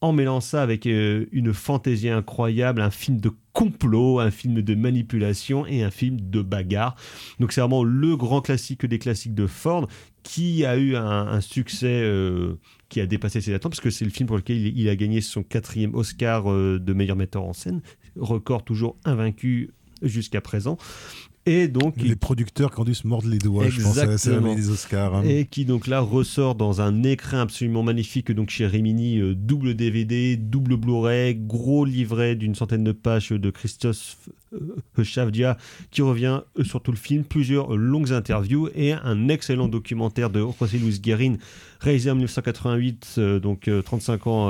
[0.00, 4.74] en mêlant ça avec euh, une fantaisie incroyable, un film de complot, un film de
[4.74, 6.96] manipulation et un film de bagarre.
[7.38, 9.88] Donc c'est vraiment le grand classique des classiques de Ford
[10.24, 12.56] qui a eu un, succès euh,
[12.88, 15.20] qui a dépassé ses attentes parce que c'est le film pour lequel il, a gagné
[15.20, 17.82] son quatrième Oscar euh, de meilleur metteur en scène,
[18.16, 19.70] record toujours invaincu
[20.02, 20.78] jusqu'à présent.
[21.48, 24.06] Et donc, il- Les producteurs qui ont dû se mordre les doigts, je pense, à
[24.06, 25.14] la des Oscars.
[25.14, 25.22] hein.
[25.24, 29.74] et qui donc là ressort dans un écrin absolument magnifique donc chez Rimini, euh, double
[29.74, 34.16] DVD, double Blu-ray, gros livret d'une centaine de pages de Christophe
[34.54, 35.56] euh, Chavdia
[35.92, 40.44] qui revient euh, sur tout le film, plusieurs longues interviews et un excellent documentaire de
[40.58, 41.36] José Luis Guérin
[41.78, 44.48] réalisé en 1988, euh, donc euh, 35 ans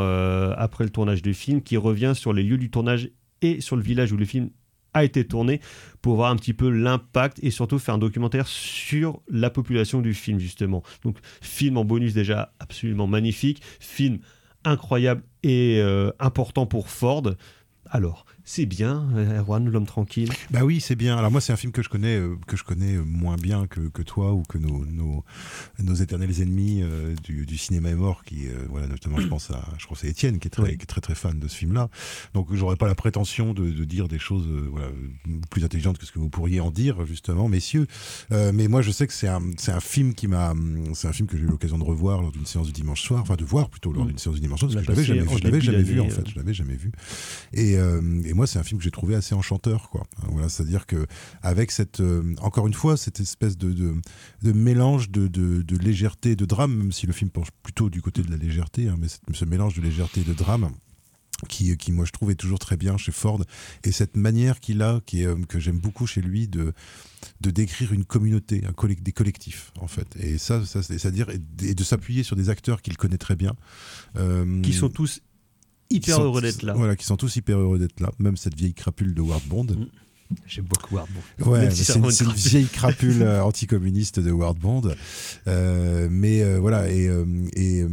[0.56, 3.10] après le tournage du film, qui revient sur les lieux du tournage
[3.42, 4.48] et sur le village où le film
[4.96, 5.60] a été tourné
[6.00, 10.14] pour voir un petit peu l'impact et surtout faire un documentaire sur la population du
[10.14, 10.82] film justement.
[11.04, 14.18] Donc film en bonus déjà absolument magnifique, film
[14.64, 17.34] incroyable et euh, important pour Ford.
[17.90, 20.30] Alors, c'est bien, euh, Erwan, l'homme tranquille?
[20.52, 21.18] Bah oui, c'est bien.
[21.18, 23.80] Alors moi, c'est un film que je connais, euh, que je connais moins bien que,
[23.88, 25.24] que toi ou que nos, nos,
[25.82, 29.50] nos éternels ennemis euh, du, du cinéma est mort, qui, euh, voilà, notamment, je pense
[29.50, 30.76] à, je crois c'est Étienne qui est très, Oui.
[30.78, 31.90] qui est très très fan de ce film-là.
[32.34, 34.86] Donc, j'aurais pas la prétention de, de dire des choses, euh, voilà,
[35.50, 37.88] plus intelligentes que ce que vous pourriez en dire, justement, messieurs.
[38.30, 40.54] Euh, mais moi, je sais que c'est un, c'est un film qui m'a,
[40.94, 43.22] c'est un film que j'ai eu l'occasion de revoir lors d'une séance du dimanche soir,
[43.22, 44.08] enfin de voir plutôt lors Mm.
[44.08, 46.04] d'une séance du dimanche soir, parce que je l'avais jamais, je l'avais jamais vu en
[46.04, 46.30] d'année, fait, euh.
[46.32, 46.92] je l'avais jamais vu.
[47.52, 50.06] Et, euh, et moi, c'est un film que j'ai trouvé assez enchanteur, quoi.
[50.30, 51.06] Voilà, c'est-à-dire que
[51.42, 56.36] avec cette, euh, encore une fois, cette espèce de, de, mélange de, de, légèreté et
[56.36, 59.08] de drame, même si le film penche plutôt du côté de la légèreté, hein, mais
[59.34, 60.70] ce mélange de légèreté et de drame.
[61.50, 63.42] Qui, qui, moi, je trouve est toujours très bien chez Ford.
[63.84, 66.72] Et cette manière qu'il a, qui est, euh, que j'aime beaucoup chez lui, de,
[67.42, 68.72] de décrire une communauté, un
[69.02, 70.06] des collectifs, en fait.
[70.18, 73.36] Et ça, ça c'est- et de, et de s'appuyer sur des acteurs qu'il connaît très
[73.36, 73.54] bien.
[74.16, 75.20] euh, Qui sont tous
[75.90, 76.72] hyper sont- heureux d'être là.
[76.74, 78.10] Voilà, qui sont tous hyper heureux d'être là.
[78.18, 79.64] Même cette vieille crapule de Ward Bond.
[79.64, 79.86] Mm.
[80.48, 81.06] J'aime beaucoup Ward
[81.38, 81.50] Bond.
[81.52, 84.90] Ouais, si c'est une, vieille crapule euh, anticommuniste de Ward Bond.
[85.46, 87.08] Euh, mais euh, voilà, et,
[87.54, 87.84] et,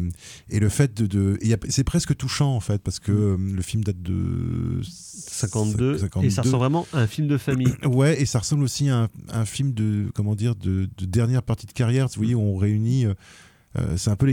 [0.49, 1.37] et le fait de.
[1.69, 6.25] c'est presque touchant en fait, parce que euh, le film date de 52, 52.
[6.25, 7.71] et ça ressemble vraiment à un film de famille.
[7.85, 11.43] Ouais, et ça ressemble aussi à un, un film de comment dire de, de dernière
[11.43, 12.07] partie de carrière.
[12.07, 13.05] Vous voyez, où on réunit.
[13.78, 14.26] Euh, c'est un peu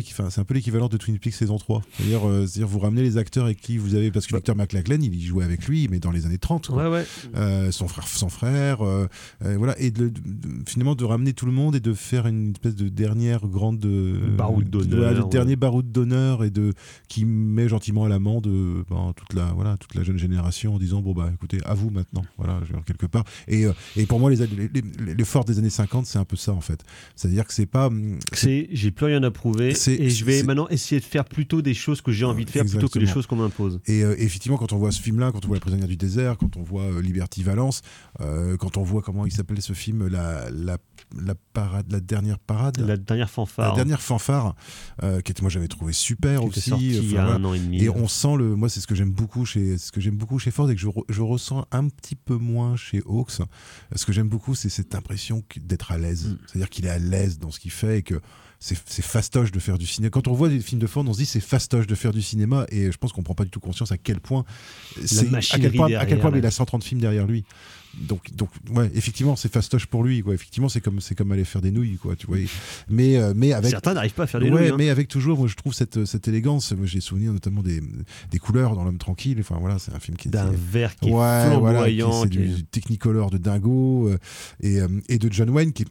[0.54, 1.82] l'équivalent de Twin Peaks saison 3.
[1.96, 4.98] C'est-à-dire, euh, c'est-à-dire vous ramenez les acteurs avec qui vous avez parce que Victor McLachlan,
[5.00, 6.68] il y jouait avec lui, mais dans les années 30.
[6.68, 6.84] quoi.
[6.90, 7.06] Ouais, ouais.
[7.36, 8.78] Euh, son frère, son frère,
[9.40, 12.50] voilà, et de, de- de- finalement de ramener tout le monde et de faire une
[12.52, 13.80] espèce de dernière grande
[14.36, 15.28] Baroud d'honneur, le ouais.
[15.28, 16.72] dernier baroud d'honneur et de
[17.08, 18.46] qui met gentiment à l'amende
[18.88, 21.90] ben, toute la voilà toute la jeune génération en disant bon bah écoutez à vous
[21.90, 23.24] maintenant, voilà, quelque part.
[23.48, 23.64] Et,
[23.96, 26.52] et pour moi les, les, les, les forts des années 50 c'est un peu ça
[26.52, 26.80] en fait,
[27.16, 30.42] c'est-à-dire que c'est pas hum, C'est, j'ai plus rien à prouver C'est- et je vais
[30.42, 33.06] maintenant essayer de faire plutôt des choses que j'ai envie de faire plutôt que des
[33.06, 33.80] choses qu'on m'impose.
[33.86, 36.36] Et euh, effectivement, quand on voit ce film-là, quand on voit La prisonnière du désert,
[36.38, 37.82] quand on voit euh, Liberty Valence,
[38.20, 40.78] euh, quand on voit comment il s'appelait ce film, la, la,
[41.20, 43.70] la, parade, la dernière parade, La dernière fanfare.
[43.70, 44.54] la dernière fanfare,
[45.02, 46.60] euh, qui était, moi j'avais trouvé super aussi.
[46.70, 47.36] sortie il y a voilà.
[47.36, 47.82] un an et demi.
[47.82, 50.38] Et on sent le, moi c'est ce que j'aime beaucoup chez, ce que j'aime beaucoup
[50.38, 53.32] chez Ford et que je, re- je ressens un petit peu moins chez Hawks.
[53.94, 56.28] Ce que j'aime beaucoup, c'est cette impression d'être à l'aise.
[56.28, 56.38] Mm.
[56.46, 58.20] C'est-à-dire qu'il est à l'aise dans ce qu'il fait et que
[58.60, 60.10] c'est fastoche de faire du cinéma.
[60.10, 62.20] Quand on voit des films de Ford, on se dit c'est fastoche de faire du
[62.20, 64.44] cinéma et je pense qu'on prend pas du tout conscience à quel point
[65.04, 67.44] c'est à quel point, à quel point il a 130 films derrière lui.
[67.98, 70.22] Donc, donc ouais, effectivement, c'est fastoche pour lui.
[70.22, 70.34] Quoi.
[70.34, 72.14] Effectivement, c'est comme, c'est comme aller faire des nouilles, quoi.
[72.14, 72.36] Tu vois.
[72.88, 74.76] Mais, euh, mais avec Certains n'arrivent pas à faire des ouais, nouilles, hein.
[74.78, 76.72] mais avec toujours, moi, je trouve cette, cette élégance.
[76.84, 77.82] J'ai souvenir notamment des,
[78.30, 79.38] des couleurs dans L'homme tranquille.
[79.40, 81.48] Enfin voilà, c'est un film qui est d'un vert qui est ouais, voilà,
[81.80, 82.22] flamboyant.
[82.22, 84.18] c'est du est- Technicolor de dingo euh,
[84.60, 85.88] et, euh, et de John Wayne qui est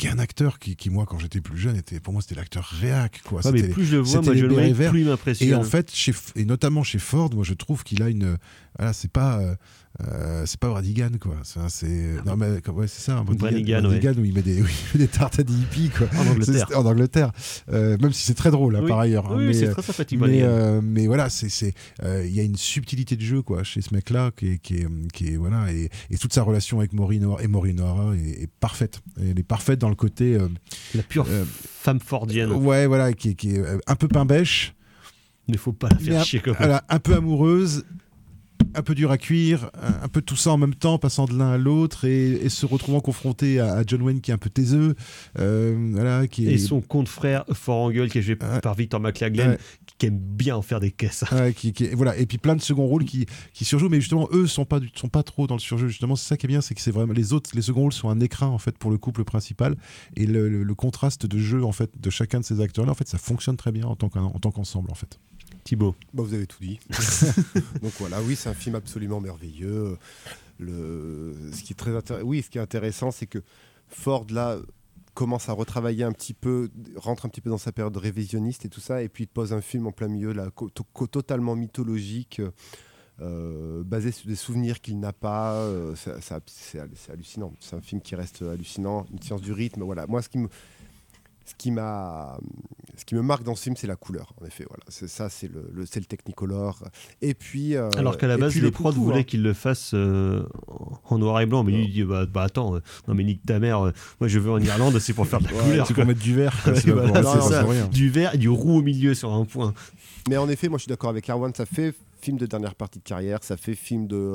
[0.00, 2.34] qui est un acteur qui, qui, moi quand j'étais plus jeune était pour moi c'était
[2.34, 4.90] l'acteur réac quoi Ouais, mais plus je le vois, moi, bérets verts.
[4.92, 5.48] plus il m'impressionne.
[5.50, 8.38] et en fait chez, et notamment chez Ford moi je trouve qu'il a une
[8.78, 9.54] voilà c'est pas euh,
[10.08, 11.36] euh, c'est pas Bradigan quoi.
[11.44, 11.90] C'est
[12.24, 15.06] non mais ouais c'est ça un Branigan, Branigan où il met des, où il met
[15.06, 16.06] des tartes à des hippies quoi.
[16.18, 16.68] En Angleterre.
[16.74, 17.32] En Angleterre.
[17.72, 18.88] Euh, même si c'est très drôle hein, Oui.
[18.88, 22.24] par ailleurs hein, Oui, mais, c'est euh, très sympathique, mais, euh, voilà c'est c'est euh,
[22.26, 24.74] il y a une subtilité de jeu quoi chez ce mec là qui est, qui
[24.76, 28.50] est, qui est voilà et, et toute sa relation avec Maureen O'Hara- et est, est
[28.60, 29.00] parfaite.
[29.20, 30.48] Elle est parfaite dans le côté euh,
[30.94, 32.50] La pure euh, femme fordienne.
[32.52, 34.74] ouais voilà qui, est- qui est un peu pain bêche
[35.48, 37.84] Il ne faut pas la faire un, chier comme voilà, un peu amoureuse
[38.74, 41.36] un peu dur à cuire, un, un peu tout ça en même temps, passant de
[41.36, 44.38] l'un à l'autre et, et se retrouvant confronté à, à John Wayne qui est un
[44.38, 44.94] peu taiseux,
[45.38, 48.74] euh, voilà, qui est, Et son compte frère Fort en gueule qui est joué par
[48.74, 49.58] Victor McLaglen Ouais.
[49.98, 51.24] qui aime bien en faire des caisses.
[51.32, 52.16] Ouais, qui, qui- voilà.
[52.16, 55.08] Et puis plein de second rôles qui, qui surjouent mais justement eux sont pas sont
[55.08, 55.88] pas trop dans le surjeu.
[55.88, 57.92] Justement c'est ça qui est bien c'est que c'est vraiment les autres les second rôles
[57.92, 59.76] sont un écrin en fait pour le couple principal.
[60.16, 62.92] Et le, le- le contraste de jeu en fait de chacun de ces acteurs là
[62.92, 65.18] en fait ça fonctionne très bien en tant qu'un- en tant qu'ensemble en fait
[65.64, 65.94] Thibaut.
[66.14, 66.80] Bah, vous avez tout dit.
[67.82, 69.96] Donc voilà, oui, c'est un film absolument merveilleux.
[70.58, 71.34] Le...
[71.52, 73.38] Ce qui est très intér- oui, ce qui est intéressant, c'est que
[73.88, 74.58] Ford là
[75.14, 78.68] commence à retravailler un petit peu, rentre un petit peu dans sa période révisionniste et
[78.68, 80.50] tout ça, et puis il pose un film en plein milieu là,
[81.10, 82.40] totalement mythologique.
[83.20, 85.94] euh, basé sur des souvenirs qu'il n'a pas, euh,
[86.46, 87.52] c'est hallucinant.
[87.60, 89.82] C'est un film qui reste hallucinant, une science du rythme.
[89.82, 90.48] Voilà, moi ce qui me,
[91.50, 92.38] ce qui m'a,
[92.96, 94.32] ce qui me marque dans ce film, c'est la couleur.
[94.40, 96.82] En effet, voilà, c'est ça, c'est le, le- c'est le Technicolor.
[97.22, 99.22] Et puis, euh, Alors qu'à la base, les le prods voulaient hein.
[99.24, 100.44] qu'il le fasse euh,
[101.08, 103.44] en noir et blanc, mais lui il dit bah, bah, attends, euh, non mais nique
[103.44, 103.80] ta mère,
[104.20, 105.86] moi je veux en Irlande, c'est pour faire de la Ouais, couleur.
[105.86, 106.90] c'est pour mettre du vert Ouais, c'est
[107.50, 107.64] ça.
[107.64, 107.86] rien.
[107.88, 109.74] Du vert et du roux au milieu sur un point.
[110.28, 112.98] Mais en effet, moi je suis d'accord avec Erwan, ça fait film de dernière partie
[112.98, 114.34] de carrière, ça fait film de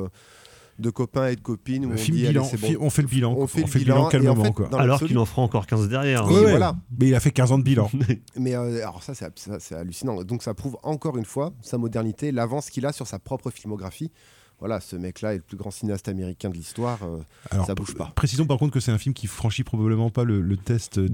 [0.78, 2.66] de copains et de copines où on Film dit, allez, bilan, c'est bon.
[2.66, 3.34] fi- on fait le bilan.
[3.36, 4.44] On fait le bilan, bilan en calmement.
[4.44, 4.68] fait, quoi.
[4.68, 6.26] dans Alors qu'il en fera encore 15 derrière.
[6.26, 6.76] Oui, voilà.
[6.98, 7.90] Mais il a fait 15 ans de bilan.
[8.36, 10.22] Mais euh, alors ça, c'est ça, c'est hallucinant.
[10.22, 14.10] Donc ça prouve encore une fois sa modernité, l'avance qu'il a sur sa propre filmographie.
[14.58, 16.98] Voilà, ce mec-là est le plus grand cinéaste américain de l'histoire.
[17.02, 17.18] euh,
[17.50, 18.10] Alors, ça bouge pas.
[18.16, 21.08] Précisons par contre que c'est un film qui franchit probablement pas le, le test de,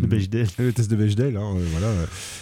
[0.00, 0.48] De Bechdel.
[0.58, 1.36] le test de Bechdel.
[1.36, 1.92] hein, euh, voilà.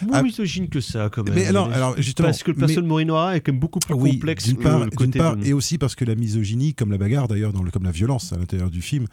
[0.06, 0.22] Moins Ah.
[0.22, 1.34] misogyne que ça, quand même.
[1.34, 3.94] Mais alors, alors justement, Parce que le personnage de Morinoira est quand même beaucoup plus
[3.94, 6.14] oui, complexe d'une que part, le d'une côté part de- et aussi parce que la
[6.14, 9.06] misogynie, comme la bagarre d'ailleurs, dans le, comme la violence à l'intérieur du film,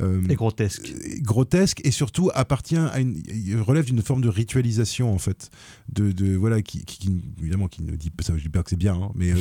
[0.00, 0.92] euh, est grotesque.
[1.20, 3.22] grotesque et surtout appartient à une
[3.60, 5.50] relève d'une forme de ritualisation en fait
[5.92, 8.62] de, de voilà qui, qui- qui- évidemment qui ne dit pas ça je dis pas
[8.62, 9.32] que c'est bien hein, mais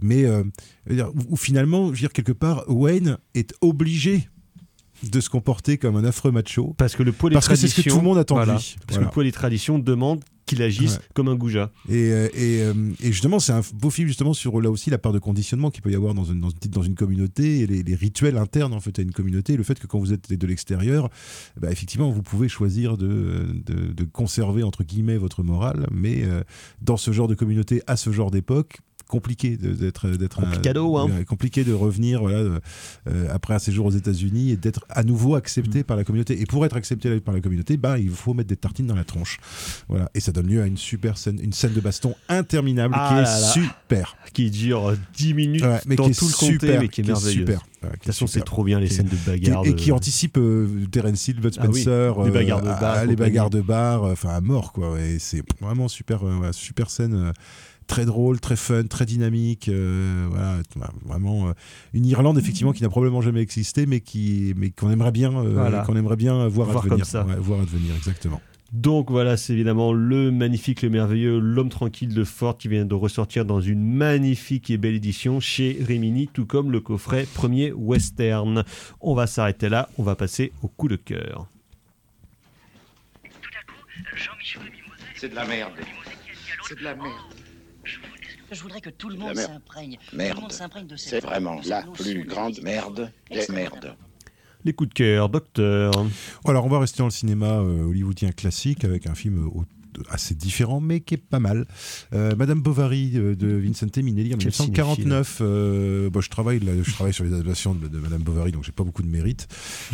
[0.00, 0.42] mais, euh,
[1.30, 4.28] où, finalement je veux dire quelque part Wayne est obligé
[5.10, 7.66] de se comporter comme un affreux macho Parce que le poids des parce que c'est
[7.68, 8.54] ce que tout le monde attend de voilà.
[8.58, 8.76] lui.
[8.86, 11.00] Parce que le poids des traditions demande qu'il agisse Ouais.
[11.14, 11.70] comme un goujat.
[11.88, 14.98] Et, euh, et, euh, et justement, c'est un beau film justement sur là aussi la
[14.98, 17.66] part de conditionnement qu'il peut y avoir dans une, dans une, dans une communauté et
[17.66, 19.56] les, les rituels internes en fait à une communauté.
[19.56, 21.10] Le fait que quand vous êtes de l'extérieur,
[21.60, 26.42] bah, effectivement, vous pouvez choisir de, de, de conserver entre guillemets votre morale, mais euh,
[26.80, 28.78] dans ce genre de communauté, à ce genre d'époque
[29.08, 31.08] compliqué d'être d'être un- Complicado, hein.
[31.28, 35.80] compliqué de revenir voilà euh, après un séjour aux États-Unis et d'être à nouveau accepté
[35.80, 35.84] Mm.
[35.84, 38.56] par la communauté et pour être accepté par la communauté bah il faut mettre des
[38.56, 39.38] tartines dans la tronche
[39.88, 43.08] voilà et ça donne lieu à une super scène une scène de baston interminable Ah
[43.08, 46.26] qui est là super Qui dure euh, 10 minutes Ouais, mais dans qui est tout
[46.28, 47.44] le comté, super, mais qui est merveilleuse.
[47.46, 49.66] De toute façon, c'est trop bien les scènes de bagarre.
[49.66, 53.16] et qui anticipe euh, Terence Hill, Bud Ah Spencer, les euh, bagarres de bar, les
[53.16, 55.00] bagarres de bar, enfin à mort quoi.
[55.00, 56.20] Et c'est vraiment super,
[56.52, 57.32] super scène,
[57.86, 59.68] très drôle, très fun, très dynamique.
[59.68, 61.52] euh, voilà, bah, vraiment euh,
[61.92, 65.52] une Irlande effectivement qui n'a probablement jamais existé, mais qui, mais qu'on aimerait bien, euh,
[65.54, 65.82] Voilà.
[65.82, 66.98] qu'on aimerait bien voir, Voir advenir.
[66.98, 67.24] comme ça.
[67.26, 68.40] Ouais, voir advenir, exactement.
[68.72, 72.94] Donc voilà, c'est évidemment le magnifique, le merveilleux, l'homme tranquille de Ford qui vient de
[72.94, 78.64] ressortir dans une magnifique et belle édition chez Rimini, tout comme le coffret premier western.
[79.02, 81.46] On va s'arrêter là, on va passer au coup de cœur.
[85.16, 85.72] C'est de la merde.
[86.66, 87.12] C'est de la merde.
[88.52, 89.98] Je voudrais que tout le monde s'imprègne.
[90.10, 90.36] Tout Merde.
[90.36, 93.96] le monde s'imprègne de cette C'est vraiment la plus de grande merde des merdes.
[94.64, 95.92] Les coups de cœur, docteur.
[96.44, 99.64] Alors, on va rester dans le cinéma euh, hollywoodien classique avec un film euh, au-
[100.10, 101.66] assez différent, mais qui est pas mal.
[102.12, 105.38] Euh, Madame Bovary euh, de Vincente Minelli en Quel 1949.
[105.40, 108.64] euh, bon, je, travaille, là, je travaille sur les adaptations de, de Madame Bovary, donc
[108.64, 109.48] j'ai pas beaucoup de mérite.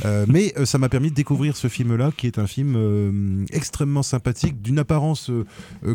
[0.04, 4.62] Euh, mais ça m'a permis de découvrir ce film-là, qui est un film extrêmement sympathique,
[4.62, 5.30] d'une apparence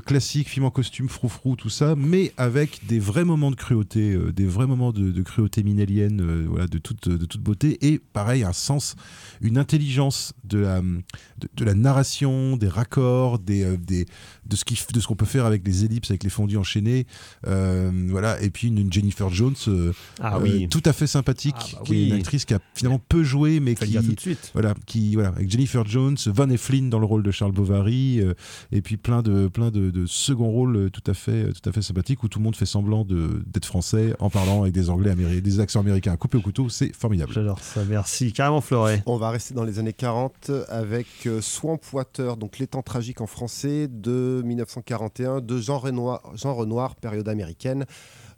[0.06, 4.46] classique, film en costume, froufrou, tout ça, mais avec des vrais moments de cruauté, des
[4.46, 8.54] vrais moments de, de cruauté minellienne, voilà, de toute, de toute beauté, et pareil, un
[8.54, 8.96] sens,
[9.42, 14.06] une intelligence de la, de, de la narration, des raccords, des, des,
[14.46, 16.58] de ce qui f- de ce qu'on peut faire avec les ellipses, avec les fondus
[16.58, 17.06] enchaînés,
[17.48, 19.92] euh, voilà, et puis une, une Jennifer Jones euh,
[20.22, 20.68] Ah euh, oui.
[20.70, 23.60] tout à fait sympathique, Ah bah qui est une actrice qui a finalement peu joué,
[23.60, 24.52] mais qui tout de suite.
[24.54, 28.34] voilà, qui voilà, avec Jennifer Jones, Van Eflin dans le rôle de Charles Bovary, euh,
[28.72, 31.72] et puis plein de plein de, de second rôles euh, tout à fait tout à
[31.72, 34.90] fait sympathiques où tout le monde fait semblant de d'être français en parlant avec des
[34.90, 37.32] anglais américains, des accents américains coupés au couteau, c'est formidable.
[37.34, 38.32] J'adore ça, merci.
[38.34, 39.04] Carrément Floret.
[39.06, 41.08] On va rester dans les années 40 avec
[41.42, 46.96] Swamp Water, donc Les temps tragiques en français de 1941 de Jean Renoir, Jean Renoir
[46.96, 47.86] période américaine.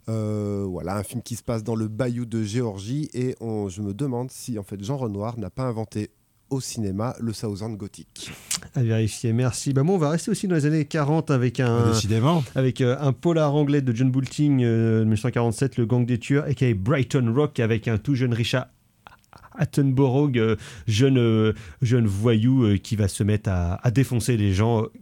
[0.08, 3.82] Euh, voilà, un film qui se passe dans le bayou de Géorgie et on- je
[3.82, 6.10] me demande si en fait Jean Renoir n'a pas inventé
[6.48, 8.30] au cinéma le Southern Gothic.
[8.76, 9.72] À vérifier, merci.
[9.72, 12.44] Bah, moi, on va rester aussi dans les années 40 avec un, Décidément.
[12.54, 16.72] avec euh, un polar anglais de John Boulting, euh, 1947, Le Gang des Tueurs, aka
[16.74, 18.66] Brighton Rock, avec un tout jeune Richard
[19.58, 24.52] Attenborough, euh, jeune, euh, jeune voyou euh, qui va se mettre à, à défoncer les
[24.52, 24.92] gens euh,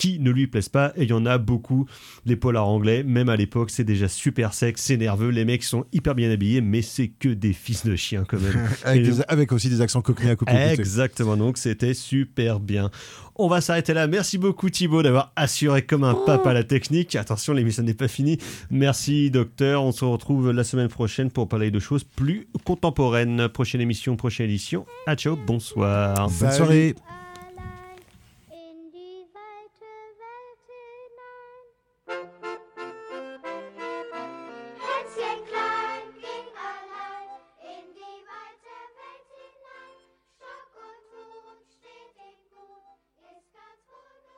[0.00, 0.94] qui ne lui plaisent pas.
[0.96, 1.86] Et il y en a beaucoup,
[2.24, 5.84] les polars anglais, même à l'époque, c'est déjà super sexe, c'est nerveux, les mecs sont
[5.92, 8.66] hyper bien habillés, mais c'est que des fils de chiens quand même.
[8.84, 10.52] Avec, Et- des- avec aussi des accents coquenés à couper.
[10.72, 12.90] Exactement, donc c'était super bien.
[13.36, 14.06] On va s'arrêter là.
[14.06, 17.14] Merci beaucoup Thibaut d'avoir assuré comme un pape à la technique.
[17.16, 18.38] Attention, l'émission n'est pas finie.
[18.70, 19.82] Merci docteur.
[19.82, 23.48] On se retrouve la semaine prochaine pour parler de choses plus contemporaines.
[23.48, 24.84] Prochaine émission, prochaine édition.
[25.06, 26.28] Ah ciao, bonsoir.
[26.40, 26.94] Bonne soirée.